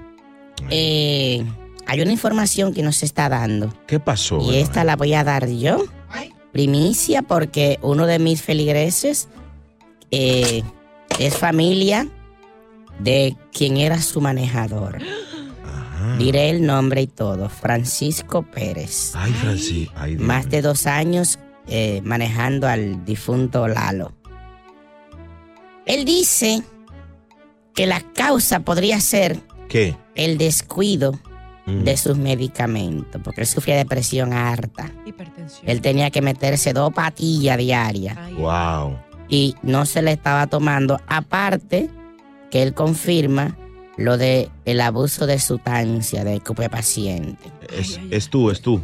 Eh, 0.68 1.42
hay 1.86 2.00
una 2.02 2.12
información 2.12 2.74
que 2.74 2.82
nos 2.82 3.02
está 3.02 3.30
dando. 3.30 3.72
¿Qué 3.86 3.98
pasó? 3.98 4.40
Y 4.42 4.56
esta 4.56 4.84
la 4.84 4.96
voy 4.96 5.14
a 5.14 5.24
dar 5.24 5.48
yo. 5.48 5.82
Primicia, 6.52 7.22
porque 7.22 7.78
uno 7.80 8.06
de 8.06 8.18
mis 8.18 8.42
feligreses 8.42 9.28
eh, 10.10 10.62
es 11.18 11.36
familia 11.36 12.08
de 12.98 13.36
quien 13.50 13.78
era 13.78 14.02
su 14.02 14.20
manejador. 14.20 14.98
Diré 16.18 16.50
el 16.50 16.66
nombre 16.66 17.02
y 17.02 17.06
todo. 17.06 17.48
Francisco 17.48 18.42
Pérez. 18.42 19.12
Ay, 19.14 19.32
Francis. 19.32 19.88
Ay, 19.94 20.16
Dios 20.16 20.26
Más 20.26 20.50
de 20.50 20.60
dos 20.60 20.86
años 20.86 21.38
eh, 21.68 22.02
manejando 22.04 22.68
al 22.68 23.04
difunto 23.04 23.66
Lalo. 23.68 24.19
Él 25.90 26.04
dice 26.04 26.62
que 27.74 27.86
la 27.86 28.00
causa 28.00 28.60
podría 28.60 29.00
ser 29.00 29.40
¿Qué? 29.68 29.96
el 30.14 30.38
descuido 30.38 31.18
Mm. 31.66 31.84
de 31.84 31.96
sus 31.98 32.16
medicamentos, 32.16 33.20
porque 33.22 33.42
él 33.42 33.46
sufría 33.46 33.76
de 33.76 33.84
presión 33.84 34.32
harta. 34.32 34.90
Hipertensión. 35.04 35.68
Él 35.68 35.80
tenía 35.82 36.10
que 36.10 36.22
meterse 36.22 36.72
dos 36.72 36.92
patillas 36.92 37.58
diarias 37.58 38.16
Wow. 38.32 38.96
y 39.28 39.54
no 39.62 39.84
se 39.84 40.00
le 40.02 40.12
estaba 40.12 40.46
tomando. 40.46 40.98
Aparte, 41.06 41.90
que 42.50 42.62
él 42.62 42.72
confirma 42.72 43.56
lo 43.98 44.16
de 44.16 44.48
el 44.64 44.80
abuso 44.80 45.26
de 45.26 45.38
sustancia 45.38 46.24
de 46.24 46.40
paciente. 46.70 47.50
Es, 47.76 48.00
es 48.10 48.30
tú, 48.30 48.50
es 48.50 48.62
tú. 48.62 48.82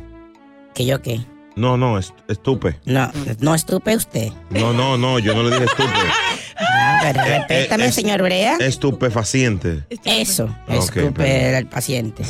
¿Que 0.74 0.84
yo 0.84 1.00
qué? 1.00 1.20
No, 1.56 1.78
no, 1.78 1.98
es, 1.98 2.12
estupe. 2.28 2.78
No, 2.84 3.10
no 3.40 3.54
estupe 3.54 3.96
usted. 3.96 4.30
No, 4.50 4.74
no, 4.74 4.98
no, 4.98 5.18
yo 5.18 5.34
no 5.34 5.42
le 5.42 5.50
dije 5.52 5.64
estupe. 5.64 5.88
Ah, 6.78 6.98
pero 7.02 7.20
Eh, 7.24 7.38
respétame, 7.38 7.84
eh, 7.84 7.88
es- 7.88 7.94
señor 7.94 8.22
Brea. 8.22 8.56
Estupefaciente. 8.60 9.84
Eso, 10.04 10.44
Ok, 10.68 10.74
escupe 10.74 11.10
perdón. 11.12 11.54
al 11.56 11.66
paciente. 11.68 12.22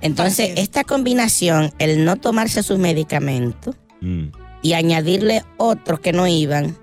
Entonces, 0.00 0.52
esta 0.56 0.84
combinación, 0.84 1.72
el 1.78 2.04
no 2.04 2.16
tomarse 2.16 2.62
sus 2.62 2.78
medicamentos 2.78 3.74
Mm, 4.00 4.26
y 4.62 4.74
añadirle 4.74 5.42
otros 5.56 5.98
que 6.00 6.12
no 6.12 6.26
iban, 6.28 6.76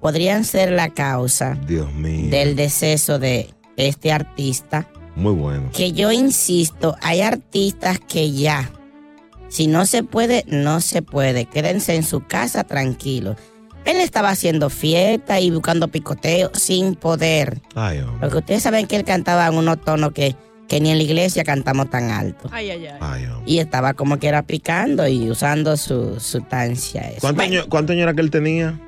podrían 0.00 0.44
ser 0.44 0.70
la 0.72 0.88
causa 0.88 1.58
Dios 1.66 1.92
mío. 1.92 2.30
del 2.30 2.56
deceso 2.56 3.18
de 3.18 3.50
este 3.76 4.10
artista. 4.10 4.88
Muy 5.14 5.34
bueno. 5.34 5.70
Que 5.74 5.92
yo 5.92 6.12
insisto, 6.12 6.96
hay 7.02 7.20
artistas 7.20 8.00
que 8.00 8.32
ya, 8.32 8.70
si 9.50 9.66
no 9.66 9.84
se 9.84 10.02
puede, 10.02 10.44
no 10.48 10.80
se 10.80 11.02
puede. 11.02 11.44
Quédense 11.44 11.94
en 11.94 12.02
su 12.04 12.26
casa 12.26 12.64
tranquilos. 12.64 13.36
Él 13.84 13.96
estaba 14.00 14.30
haciendo 14.30 14.70
fiesta 14.70 15.40
y 15.40 15.50
buscando 15.50 15.88
picoteo 15.88 16.50
sin 16.54 16.94
poder. 16.94 17.60
Ay, 17.74 17.98
hombre. 18.00 18.18
Porque 18.20 18.38
ustedes 18.38 18.62
saben 18.62 18.86
que 18.86 18.96
él 18.96 19.04
cantaba 19.04 19.46
en 19.46 19.54
unos 19.54 19.80
tonos 19.80 20.12
que, 20.12 20.36
que 20.68 20.80
ni 20.80 20.90
en 20.90 20.98
la 20.98 21.02
iglesia 21.02 21.42
cantamos 21.44 21.90
tan 21.90 22.10
alto. 22.10 22.48
Ay, 22.52 22.70
ay, 22.70 22.86
ay. 22.86 22.98
Ay, 23.00 23.26
hombre. 23.26 23.42
Y 23.46 23.58
estaba 23.58 23.94
como 23.94 24.18
que 24.18 24.28
era 24.28 24.42
picando 24.42 25.06
y 25.08 25.30
usando 25.30 25.76
su 25.76 26.20
sustancia. 26.20 27.02
esa. 27.10 27.20
¿Cuántos 27.20 27.44
años 27.44 27.66
cuánto 27.68 27.92
años 27.92 28.02
era 28.04 28.14
que 28.14 28.20
él 28.20 28.30
tenía? 28.30 28.78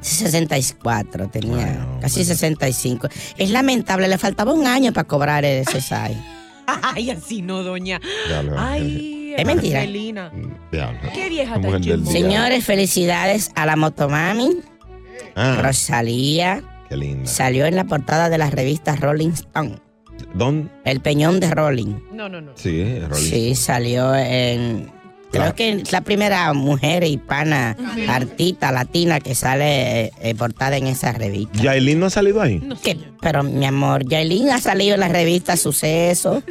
64, 0.00 1.28
tenía 1.28 1.86
casi 2.00 2.24
65. 2.24 3.08
Es 3.36 3.50
lamentable, 3.50 4.08
le 4.08 4.16
faltaba 4.18 4.52
un 4.52 4.66
año 4.66 4.92
para 4.92 5.06
cobrar 5.06 5.44
ese 5.44 5.80
SAI. 5.80 6.16
Ay, 6.66 7.10
así 7.10 7.42
no, 7.42 7.62
doña. 7.62 8.00
Ay, 8.56 9.19
Es 9.38 9.44
mentira. 9.46 9.82
Diablo. 9.86 10.98
Qué 11.14 11.28
vieja 11.28 11.56
La 11.56 11.60
tan 11.62 11.62
mujer 11.62 11.80
del 11.80 11.82
chismosa. 11.98 12.12
día. 12.12 12.22
Señores, 12.22 12.64
felicidades 12.64 13.50
a 13.54 13.66
la 13.66 13.76
motomami. 13.76 14.56
Ah, 15.34 15.60
Rosalía 15.62 16.62
qué 16.88 16.96
linda. 16.96 17.26
salió 17.30 17.66
en 17.66 17.76
la 17.76 17.84
portada 17.84 18.28
de 18.28 18.38
la 18.38 18.50
revista 18.50 18.96
Rolling 18.96 19.30
Stone. 19.30 19.76
¿Dónde? 20.34 20.70
El 20.84 21.00
peñón 21.00 21.40
de 21.40 21.50
Rolling. 21.50 21.94
No, 22.12 22.28
no, 22.28 22.40
no. 22.40 22.52
Sí, 22.54 22.80
es 22.80 23.08
Rolling. 23.08 23.22
Sí, 23.30 23.54
salió 23.54 24.14
en. 24.14 24.90
Creo 25.30 25.42
Claro. 25.42 25.54
que 25.54 25.70
es 25.70 25.92
la 25.92 26.00
primera 26.00 26.52
mujer 26.52 27.04
hispana 27.04 27.76
artista 28.08 28.72
latina 28.72 29.20
que 29.20 29.34
sale 29.36 30.06
eh, 30.20 30.34
portada 30.36 30.76
en 30.76 30.88
esa 30.88 31.12
revista. 31.12 31.62
¿Yailin 31.62 32.00
no 32.00 32.06
ha 32.06 32.10
salido 32.10 32.40
ahí? 32.42 32.60
¿Qué? 32.82 32.98
Pero 33.20 33.44
mi 33.44 33.64
amor, 33.64 34.04
Yailin 34.08 34.50
ha 34.50 34.60
salido 34.60 34.94
en 34.94 35.00
la 35.00 35.08
revista 35.08 35.56
Suceso, 35.56 36.42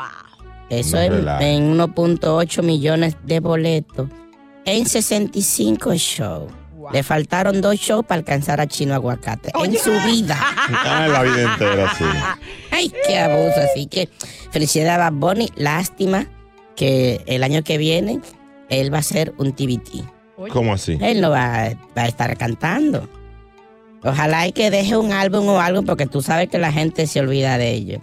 Eso 0.71 0.97
No 0.97 1.03
en, 1.03 1.29
en 1.43 1.77
1.8 1.77 2.63
millones 2.63 3.15
de 3.27 3.41
boletos 3.41 4.09
en 4.65 4.87
65 4.87 5.93
shows. 5.97 6.51
Le 6.93 7.03
faltaron 7.03 7.61
dos 7.61 7.77
shows 7.77 8.05
para 8.05 8.19
alcanzar 8.19 8.61
a 8.61 8.67
Chino 8.67 8.95
Aguacate 8.95 9.53
en 9.65 9.79
su 9.79 9.93
vida. 10.07 10.37
Ah, 10.41 11.07
la 11.09 11.23
vida 11.23 11.53
entera, 11.53 11.95
sí. 11.97 12.05
Ay, 12.71 12.93
qué 13.07 13.19
abuso. 13.19 13.61
Así 13.61 13.87
que 13.87 14.09
felicidades 14.51 14.93
a 14.93 15.11
Bad 15.11 15.13
Bunny. 15.13 15.51
Lástima 15.57 16.27
que 16.77 17.23
el 17.27 17.45
año 17.45 17.63
que 17.63 17.79
viene 17.79 18.21
él 18.69 18.93
va 18.93 18.99
a 18.99 19.03
ser 19.03 19.35
un 19.39 19.53
TBT. 19.53 20.05
¿Cómo 20.51 20.73
así? 20.73 20.99
Él 21.01 21.21
no 21.21 21.31
va, 21.31 21.71
va 21.97 22.03
a 22.03 22.09
estar 22.09 22.37
cantando. 22.37 23.09
Ojalá 24.03 24.47
y 24.49 24.53
que 24.53 24.71
deje 24.71 24.97
un 24.97 25.13
álbum 25.13 25.49
o 25.49 25.61
algo 25.61 25.83
porque 25.83 26.07
tú 26.07 26.23
sabes 26.23 26.49
que 26.49 26.59
la 26.59 26.73
gente 26.73 27.07
se 27.07 27.21
olvida 27.21 27.59
de 27.59 27.71
ello. 27.71 28.01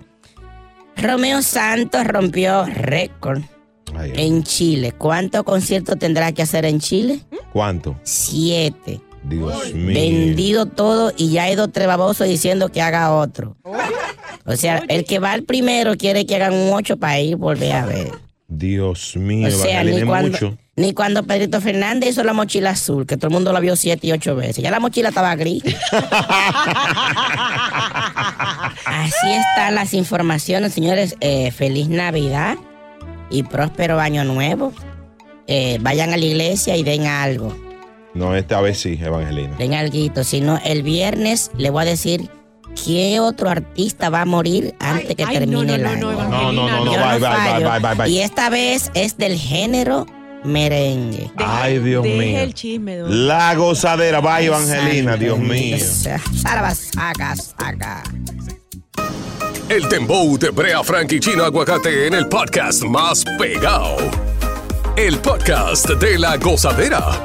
Romeo 0.95 1.41
Santos 1.41 2.05
rompió 2.05 2.65
récord 2.65 3.41
Ay, 3.97 4.13
en 4.15 4.43
Chile. 4.43 4.91
¿Cuántos 4.97 5.43
conciertos 5.43 5.97
tendrá 5.99 6.31
que 6.31 6.41
hacer 6.41 6.65
en 6.65 6.79
Chile? 6.79 7.19
¿Cuánto? 7.53 7.95
Siete. 8.03 9.01
Dios 9.23 9.73
mío. 9.73 9.87
Vendido 9.99 10.65
todo 10.65 11.11
y 11.17 11.31
ya 11.31 11.43
ha 11.43 11.51
ido 11.51 11.67
trebaboso 11.67 12.23
diciendo 12.23 12.69
que 12.69 12.81
haga 12.81 13.13
otro. 13.15 13.57
O 14.45 14.55
sea, 14.55 14.83
el 14.87 15.03
que 15.05 15.19
va 15.19 15.33
al 15.33 15.43
primero 15.43 15.95
quiere 15.97 16.25
que 16.25 16.35
hagan 16.35 16.53
un 16.53 16.73
ocho 16.73 16.97
para 16.97 17.19
ir 17.19 17.35
volver 17.35 17.71
a 17.73 17.85
ver. 17.85 18.11
Dios 18.47 19.15
mío, 19.15 19.47
O 19.47 19.51
sea, 19.51 19.83
ni 19.83 19.97
es 19.97 20.05
cuando, 20.05 20.31
mucho. 20.31 20.57
ni 20.75 20.93
cuando 20.93 21.21
Pedrito 21.23 21.61
Fernández 21.61 22.11
hizo 22.11 22.23
la 22.23 22.33
mochila 22.33 22.71
azul, 22.71 23.05
que 23.05 23.15
todo 23.15 23.27
el 23.27 23.33
mundo 23.33 23.53
la 23.53 23.59
vio 23.59 23.75
siete 23.75 24.07
y 24.07 24.11
ocho 24.11 24.35
veces. 24.35 24.63
Ya 24.63 24.71
la 24.71 24.79
mochila 24.79 25.09
estaba 25.09 25.35
gris. 25.35 25.61
Así 28.85 29.31
están 29.31 29.75
las 29.75 29.93
informaciones, 29.93 30.73
señores. 30.73 31.15
Eh, 31.19 31.51
feliz 31.51 31.89
Navidad 31.89 32.55
y 33.29 33.43
próspero 33.43 33.99
año 33.99 34.23
nuevo. 34.23 34.73
Eh, 35.47 35.77
vayan 35.81 36.13
a 36.13 36.17
la 36.17 36.25
iglesia 36.25 36.75
y 36.77 36.83
den 36.83 37.07
algo. 37.07 37.55
No, 38.13 38.35
esta 38.35 38.61
vez 38.61 38.79
sí, 38.79 38.99
Evangelina. 39.01 39.55
Den 39.57 39.73
algo. 39.73 40.23
Si 40.23 40.41
no, 40.41 40.59
el 40.63 40.83
viernes 40.83 41.51
le 41.57 41.69
voy 41.69 41.83
a 41.83 41.85
decir 41.85 42.29
qué 42.85 43.19
otro 43.19 43.49
artista 43.49 44.09
va 44.09 44.21
a 44.21 44.25
morir 44.25 44.75
antes 44.79 45.15
que 45.15 45.23
ay, 45.23 45.37
termine 45.39 45.55
no, 45.55 45.63
no, 45.65 45.73
el 45.75 45.81
no, 45.83 45.89
año. 45.89 46.11
no, 46.11 46.29
No, 46.29 46.51
no, 46.51 46.69
no, 46.69 46.85
no, 46.85 46.91
bye, 46.91 47.19
bye, 47.19 47.19
bye, 47.19 47.69
bye, 47.69 47.79
bye, 47.79 47.95
bye. 47.95 48.09
Y 48.09 48.19
esta 48.19 48.49
vez 48.49 48.91
es 48.93 49.17
del 49.17 49.37
género 49.37 50.05
merengue. 50.43 51.31
Ay, 51.37 51.79
Dios 51.79 52.03
mío. 52.03 52.39
el 52.39 52.53
chisme, 52.53 52.97
don. 52.97 53.27
La 53.27 53.53
gozadera, 53.55 54.19
va 54.21 54.41
Evangelina, 54.41 55.17
Dios 55.17 55.37
mío. 55.39 55.77
Salva, 55.79 56.73
saca, 56.75 57.35
saca. 57.35 58.03
El 59.69 59.87
Dembow 59.87 60.35
de 60.39 60.49
Brea 60.49 60.83
Frank 60.83 61.11
y 61.11 61.19
Chino 61.19 61.43
Aguacate 61.43 62.07
en 62.07 62.15
el 62.15 62.27
podcast 62.27 62.83
más 62.85 63.23
pegado. 63.37 63.97
El 64.95 65.19
podcast 65.19 65.87
de 65.87 66.17
la 66.17 66.37
gozadera. 66.37 67.23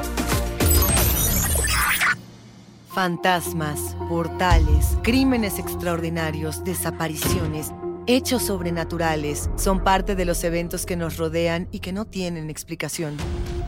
Fantasmas, 2.93 3.97
portales, 4.07 4.95
crímenes 5.01 5.57
extraordinarios, 5.57 6.63
desapariciones, 6.63 7.71
hechos 8.05 8.43
sobrenaturales 8.43 9.49
son 9.55 9.83
parte 9.83 10.15
de 10.15 10.25
los 10.25 10.43
eventos 10.43 10.85
que 10.85 10.95
nos 10.95 11.17
rodean 11.17 11.67
y 11.71 11.79
que 11.79 11.93
no 11.93 12.05
tienen 12.05 12.51
explicación. 12.51 13.17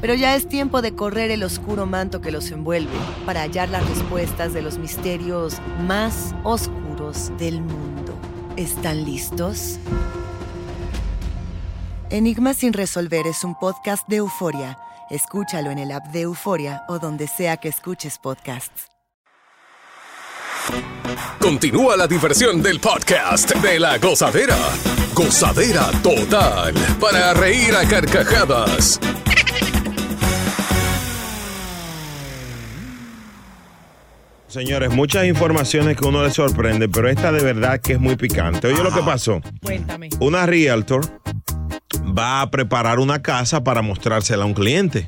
Pero 0.02 0.14
ya 0.14 0.36
es 0.36 0.48
tiempo 0.48 0.84
de 0.84 0.94
correr 0.94 1.32
el 1.32 1.42
oscuro 1.42 1.88
manto 1.88 2.22
que 2.22 2.30
los 2.30 2.52
envuelve 2.52 2.94
para 3.26 3.42
hallar 3.42 3.70
las 3.70 3.90
respuestas 3.90 4.54
de 4.54 4.62
los 4.62 4.78
misterios 4.78 5.56
más 5.88 6.36
oscuros 6.44 7.32
del 7.40 7.62
mundo. 7.62 7.87
¿Están 8.58 9.06
listos? 9.06 9.78
Enigma 12.10 12.56
sin 12.56 12.74
resolver 12.74 13.28
es 13.28 13.44
un 13.44 13.54
podcast 13.54 14.08
de 14.08 14.16
euforia. 14.16 14.80
Escúchalo 15.12 15.70
en 15.70 15.78
el 15.78 15.92
app 15.92 16.08
de 16.08 16.22
Euforia 16.22 16.82
o 16.88 16.98
donde 16.98 17.28
sea 17.28 17.58
que 17.58 17.68
escuches 17.70 18.18
podcasts. 18.18 18.88
Continúa 21.40 21.96
la 21.96 22.08
diversión 22.08 22.64
del 22.64 22.80
podcast 22.80 23.54
de 23.58 23.80
la 23.80 24.00
gozadera. 24.00 24.58
Gozadera 25.14 25.92
total. 26.02 26.74
Para 27.00 27.36
reír 27.36 27.76
a 27.76 27.88
carcajadas. 27.88 29.00
Señores, 34.48 34.94
muchas 34.94 35.26
informaciones 35.26 35.98
que 35.98 36.06
uno 36.06 36.24
le 36.24 36.32
sorprende, 36.32 36.88
pero 36.88 37.10
esta 37.10 37.32
de 37.32 37.44
verdad 37.44 37.82
que 37.82 37.94
es 37.94 38.00
muy 38.00 38.16
picante. 38.16 38.68
Oye 38.68 38.82
lo 38.82 38.94
que 38.94 39.02
pasó. 39.02 39.42
Cuéntame. 39.62 40.10
Una 40.20 40.46
realtor 40.46 41.02
va 42.18 42.42
a 42.42 42.50
preparar 42.50 43.00
una 43.00 43.22
casa 43.22 43.64
para 43.64 43.82
mostrársela 43.82 44.44
a 44.44 44.46
un 44.46 44.54
cliente. 44.54 45.06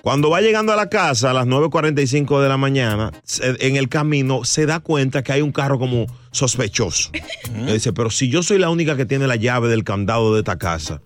Cuando 0.00 0.30
va 0.30 0.40
llegando 0.40 0.72
a 0.72 0.76
la 0.76 0.88
casa 0.88 1.30
a 1.30 1.34
las 1.34 1.46
9.45 1.46 2.40
de 2.40 2.48
la 2.48 2.56
mañana, 2.56 3.12
en 3.40 3.76
el 3.76 3.88
camino 3.88 4.44
se 4.44 4.66
da 4.66 4.80
cuenta 4.80 5.22
que 5.22 5.32
hay 5.32 5.42
un 5.42 5.52
carro 5.52 5.78
como 5.78 6.06
sospechoso. 6.30 7.10
Le 7.64 7.74
dice, 7.74 7.92
pero 7.92 8.10
si 8.10 8.28
yo 8.28 8.42
soy 8.42 8.58
la 8.58 8.70
única 8.70 8.96
que 8.96 9.06
tiene 9.06 9.26
la 9.26 9.36
llave 9.36 9.68
del 9.68 9.84
candado 9.84 10.32
de 10.34 10.40
esta 10.40 10.58
casa, 10.58 11.02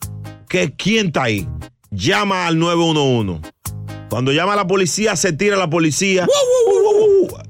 ¿qué, 0.49 0.75
¿quién 0.75 1.09
está 1.09 1.25
ahí? 1.25 1.49
Llama 1.91 2.47
al 2.47 2.59
911. 2.59 3.57
Cuando 4.09 4.33
llama 4.33 4.53
a 4.53 4.57
la 4.57 4.67
policía, 4.67 5.17
se 5.17 5.33
tira 5.33 5.57
la 5.57 5.69
policía. 5.69 6.27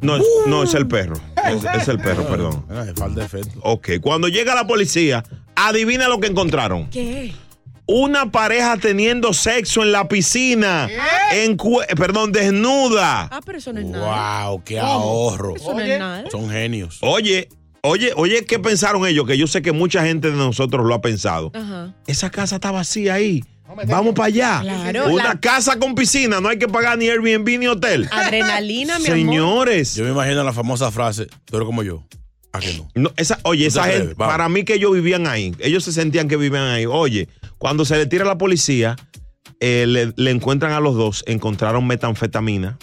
No, 0.00 0.16
es- 0.16 0.24
no, 0.46 0.62
es 0.62 0.74
el 0.74 0.86
perro. 0.86 1.16
Es, 1.48 1.64
es 1.82 1.88
el 1.88 1.98
perro, 1.98 2.26
perdón. 2.26 2.64
falta 2.96 3.24
efecto. 3.24 3.58
Ok, 3.62 3.90
cuando 4.00 4.28
llega 4.28 4.54
la 4.54 4.66
policía, 4.66 5.24
adivina 5.54 6.08
lo 6.08 6.18
que 6.20 6.26
encontraron. 6.28 6.88
¿Qué? 6.90 7.32
Una 7.88 8.32
pareja 8.32 8.76
teniendo 8.78 9.32
sexo 9.32 9.82
en 9.82 9.92
la 9.92 10.08
piscina. 10.08 10.88
En 11.32 11.56
perdón, 11.96 12.32
desnuda. 12.32 13.28
Ah, 13.30 13.40
pero 13.44 13.58
eso 13.58 13.72
no 13.72 13.78
es 13.80 13.86
nada. 13.86 14.48
Wow, 14.48 14.62
qué 14.64 14.80
ahorro. 14.80 15.54
Eso 15.54 15.72
no 15.72 15.80
es 15.80 15.98
nada. 15.98 16.24
Son 16.30 16.50
genios. 16.50 16.98
Oye, 17.00 17.48
oye, 17.82 18.10
oye, 18.16 18.44
¿qué 18.44 18.58
pensaron 18.58 19.06
ellos? 19.06 19.24
Que 19.24 19.38
yo 19.38 19.46
sé 19.46 19.62
que 19.62 19.70
mucha 19.70 20.04
gente 20.04 20.32
de 20.32 20.36
nosotros 20.36 20.84
lo 20.84 20.94
ha 20.94 21.00
pensado. 21.00 21.52
Ajá. 21.54 21.94
Esa 22.08 22.28
casa 22.30 22.56
está 22.56 22.72
vacía 22.72 23.14
ahí. 23.14 23.44
Vamos 23.88 24.14
para 24.14 24.26
allá. 24.26 24.60
Claro, 24.62 25.06
Una 25.12 25.24
la- 25.34 25.40
casa 25.40 25.78
con 25.78 25.94
piscina, 25.94 26.40
no 26.40 26.48
hay 26.48 26.58
que 26.58 26.68
pagar 26.68 26.96
ni 26.98 27.08
Airbnb 27.08 27.58
ni 27.58 27.66
hotel. 27.66 28.08
Adrenalina, 28.12 28.98
mi 28.98 29.06
amor. 29.06 29.16
Señores. 29.18 29.94
Yo 29.96 30.04
me 30.04 30.10
imagino 30.10 30.42
la 30.44 30.52
famosa 30.52 30.90
frase, 30.90 31.26
tú 31.44 31.56
eres 31.56 31.66
como 31.66 31.82
yo. 31.82 32.04
¿A 32.52 32.60
que 32.60 32.72
no? 32.74 32.88
No, 32.94 33.12
esa, 33.16 33.38
oye, 33.42 33.64
No 33.64 33.68
esa 33.68 33.84
gente, 33.84 34.14
para 34.14 34.48
mí 34.48 34.64
que 34.64 34.74
ellos 34.74 34.92
vivían 34.92 35.26
ahí, 35.26 35.54
ellos 35.58 35.84
se 35.84 35.92
sentían 35.92 36.26
que 36.28 36.36
vivían 36.36 36.64
ahí. 36.68 36.86
Oye, 36.86 37.28
cuando 37.58 37.84
se 37.84 37.96
le 37.96 38.06
tira 38.06 38.24
a 38.24 38.28
la 38.28 38.38
policía, 38.38 38.96
eh, 39.60 39.84
le, 39.86 40.12
le 40.16 40.30
encuentran 40.30 40.72
a 40.72 40.80
los 40.80 40.94
dos, 40.94 41.22
encontraron 41.26 41.86
metanfetamina. 41.86 42.78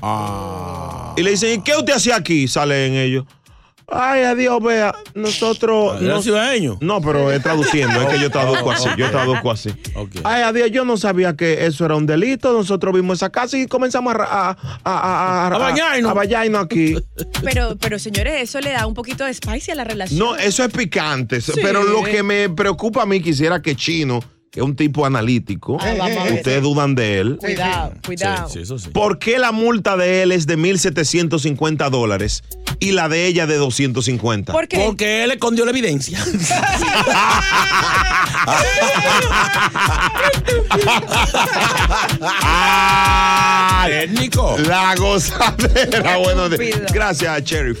Ah. 0.00 1.14
Y 1.16 1.22
le 1.22 1.30
dicen, 1.32 1.60
¿y 1.60 1.62
qué 1.62 1.76
usted 1.76 1.94
hacía 1.94 2.16
aquí? 2.16 2.48
Salen 2.48 2.94
ellos. 2.94 3.24
Ay, 3.94 4.22
adiós, 4.22 4.62
vea, 4.62 4.94
nosotros... 5.14 6.00
¿Era 6.00 6.14
no, 6.14 6.22
ciudadeño? 6.22 6.78
no, 6.80 7.00
pero 7.00 7.30
es 7.30 7.42
traduciendo, 7.42 8.00
es 8.02 8.08
que 8.08 8.20
yo 8.20 8.30
traduzco 8.30 8.70
así, 8.72 8.88
yo 8.96 9.10
traduzco 9.10 9.50
así. 9.50 9.70
Ay, 10.24 10.42
adiós, 10.42 10.70
yo 10.70 10.84
no 10.84 10.96
sabía 10.96 11.36
que 11.36 11.66
eso 11.66 11.84
era 11.84 11.94
un 11.96 12.06
delito, 12.06 12.52
nosotros 12.52 12.94
vimos 12.94 13.18
esa 13.18 13.30
casa 13.30 13.58
y 13.58 13.66
comenzamos 13.66 14.14
a... 14.14 14.22
A, 14.22 14.56
a, 14.84 15.46
a, 15.46 15.46
A 15.48 15.58
bañarnos. 15.58 16.10
A 16.10 16.14
bañarnos 16.14 16.64
aquí. 16.64 16.96
Pero, 17.44 17.76
pero 17.80 17.98
señores, 17.98 18.42
eso 18.42 18.60
le 18.60 18.72
da 18.72 18.86
un 18.86 18.94
poquito 18.94 19.24
de 19.24 19.34
spicy 19.34 19.72
a 19.72 19.74
la 19.74 19.84
relación. 19.84 20.18
No, 20.18 20.36
eso 20.36 20.64
es 20.64 20.72
picante, 20.72 21.40
Sí. 21.40 21.52
pero 21.62 21.82
lo 21.82 22.02
que 22.02 22.22
me 22.22 22.48
preocupa 22.48 23.02
a 23.02 23.06
mí 23.06 23.20
quisiera 23.20 23.60
que 23.60 23.76
Chino, 23.76 24.22
que 24.52 24.60
es 24.60 24.66
un 24.66 24.76
tipo 24.76 25.06
analítico, 25.06 25.78
Ay, 25.80 25.96
vamos 25.96 26.18
a 26.18 26.24
ver. 26.24 26.34
ustedes 26.34 26.62
dudan 26.62 26.94
de 26.94 27.20
él. 27.20 27.36
Cuidado, 27.40 27.94
cuidado. 28.04 28.50
¿Por 28.92 29.18
qué 29.18 29.38
la 29.38 29.50
multa 29.50 29.96
de 29.96 30.22
él 30.22 30.30
es 30.30 30.46
de 30.46 30.58
1.750 30.58 31.88
dólares 31.88 32.44
y 32.78 32.92
la 32.92 33.08
de 33.08 33.26
ella 33.28 33.46
de 33.46 33.56
250? 33.56 34.52
¿Por 34.52 34.68
qué? 34.68 34.76
Porque 34.84 35.24
él 35.24 35.30
escondió 35.30 35.64
la 35.64 35.70
evidencia. 35.70 36.22
Técnico. 43.86 44.56
La 44.66 44.94
gozadera. 44.96 46.16
bueno, 46.18 46.48
de- 46.48 46.84
gracias, 46.92 47.42
Sheriff. 47.44 47.80